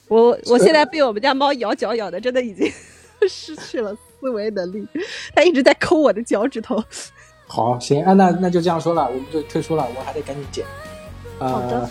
[0.08, 2.72] 我我现在被我们家猫咬脚咬的，真的已经
[3.28, 4.88] 失去了思维能力，
[5.34, 6.82] 它一直在抠我的脚趾头。
[7.48, 10.64] 好，行，啊，那那就这样说了，我们就退出了，我还得赶紧剪。
[11.40, 11.88] 呃、好的。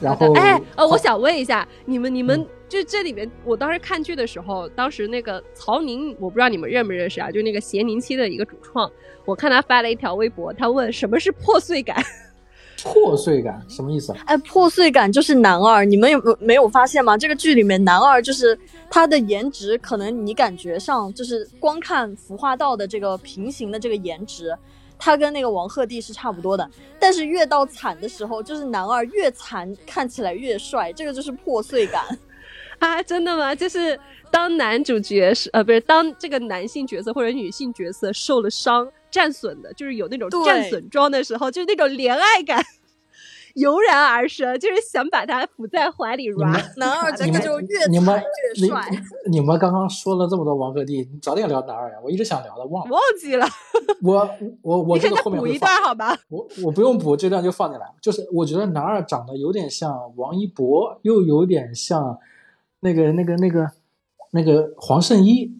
[0.00, 8.90] 然后，哎，呃，我想问一下，你们你们嗯就这里面，我当时看剧的时候，当时那个曹宁，我不知道你们认不认识啊，就那个咸宁期的一个主创，
[9.24, 12.02] 我看他发了一条微博，他问什么是破碎感。
[12.84, 14.18] 破碎感什么意思啊？
[14.26, 17.18] 哎，破碎感就是男二，你们有没有没有发现吗？
[17.18, 18.56] 这个剧里面男二就是
[18.88, 24.56] 他的颜值，可能你感觉上就是光看《服化道》的这个平行的这个颜值，
[24.98, 26.68] 他跟那个王鹤棣是差不多的。
[26.98, 32.04] 但是越到惨的时候，就是男二越惨，看起来越帅，这个就是破碎感。
[32.80, 33.54] 啊，真的吗？
[33.54, 33.98] 就是
[34.30, 42.64] 当男主角是呃，不是当这个男性角色或者女性角色受了伤、战损的，就是有那种战损妆的时候，就是那种怜爱感
[43.58, 46.78] 油然而生，就是想把他扶在怀里你 rap。
[46.78, 48.00] 男二这你们个就越你越
[48.54, 48.82] 你帅。
[49.30, 51.96] 你们刚刚说了这么多王鹤棣，你早点聊男二呀！
[52.02, 52.90] 我一直想聊的，忘了。
[52.92, 53.46] 忘记了，
[54.02, 54.30] 我
[54.62, 56.16] 我我这个后面补一段好吧？
[56.30, 57.86] 我我不用补，这段就放进来。
[58.00, 62.18] 就是我觉得男二长得有点像王一博，又有点像
[62.80, 63.70] 那个那个那个
[64.30, 65.52] 那个黄圣依，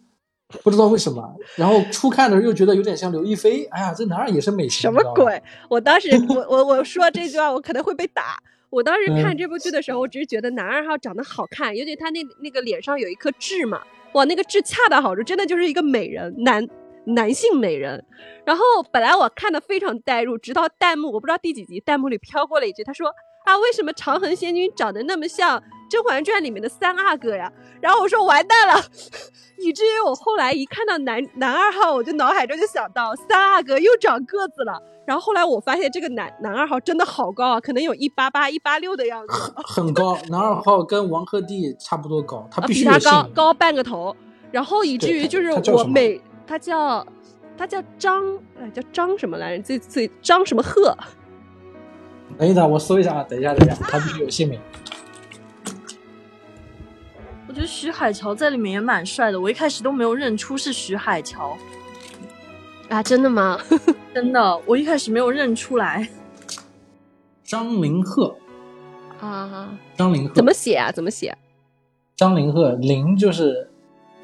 [0.63, 1.35] 不知道为什么。
[1.55, 3.65] 然后初看的时候又觉得有点像刘亦菲。
[3.71, 5.01] 哎呀，这男二也是美型，什么？
[5.13, 5.41] 鬼？
[5.69, 8.37] 我当时 我我我说这句话，我可能会被打。
[8.69, 13.81] 我当时看嗯这部剧的时候，我只是觉得男二号长得好看，尤其他那那个脸上有一颗痣嘛，
[14.13, 16.67] 哇，那个痣恰到好处，真的就是一个美人，男
[17.05, 18.05] 男性美人。
[18.45, 23.07] 然后本来我看的非常代入，直到弹幕，我不知道第几集，弹幕里飘过了一句，他说
[23.45, 25.59] 啊，为什么长恒仙君长得那么像
[25.89, 27.51] 《甄嬛传》里面的三阿哥呀？
[27.81, 28.81] 然后我说完蛋了，
[29.57, 34.81] 以至于我后来一看到男男二号，我就脑海中就想到三阿哥又长个子了。
[35.05, 42.99] 然后后来我发现这个男男二号真的好高啊，可能有一八八、一八六的样子， 很高，男二号跟王鹤棣差不多高，他比他。
[42.99, 44.15] 高高半个头。
[44.51, 47.05] 然后以至于就是我每他叫
[47.57, 48.23] 他叫张
[48.59, 49.63] 哎叫张什么来着？
[49.63, 50.95] 最最张什么鹤？
[52.37, 54.59] 等一等，我搜一下啊，等一下，等一下，他必须有姓名。
[57.49, 61.57] 我觉得徐海乔在里面也蛮帅的，我一开始都没有认出是徐海乔，
[62.89, 63.59] 啊，真的吗？
[64.13, 66.07] 真的，我一开始没有认出来。
[67.43, 68.35] 张凌赫，
[69.19, 70.91] 啊，张凌赫怎么写啊？
[70.91, 71.35] 怎么写？
[72.15, 73.67] 张凌赫，凌就是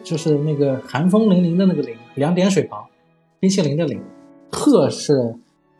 [0.03, 2.85] 就是那个寒风凛凛的那个凌，两点水旁，
[3.39, 3.99] 冰淇淋的凌，
[4.51, 5.35] 赫是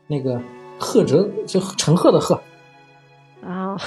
[0.08, 0.42] 那个
[0.80, 2.42] 赫哲，就陈赫的赫。
[3.46, 3.78] 啊，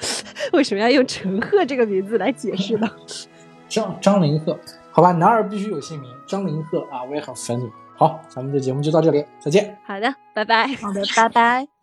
[0.52, 2.90] 为什么要用陈赫这个名字来解释呢？
[3.68, 4.58] 张张凌赫，
[4.92, 7.70] 好吧，男二必须有姓名，张凌赫啊，我也很粉你。
[7.96, 9.76] 好，咱们的节目就到这里，再见。
[9.84, 10.66] 好的，拜拜。
[10.74, 11.73] 好的，拜拜。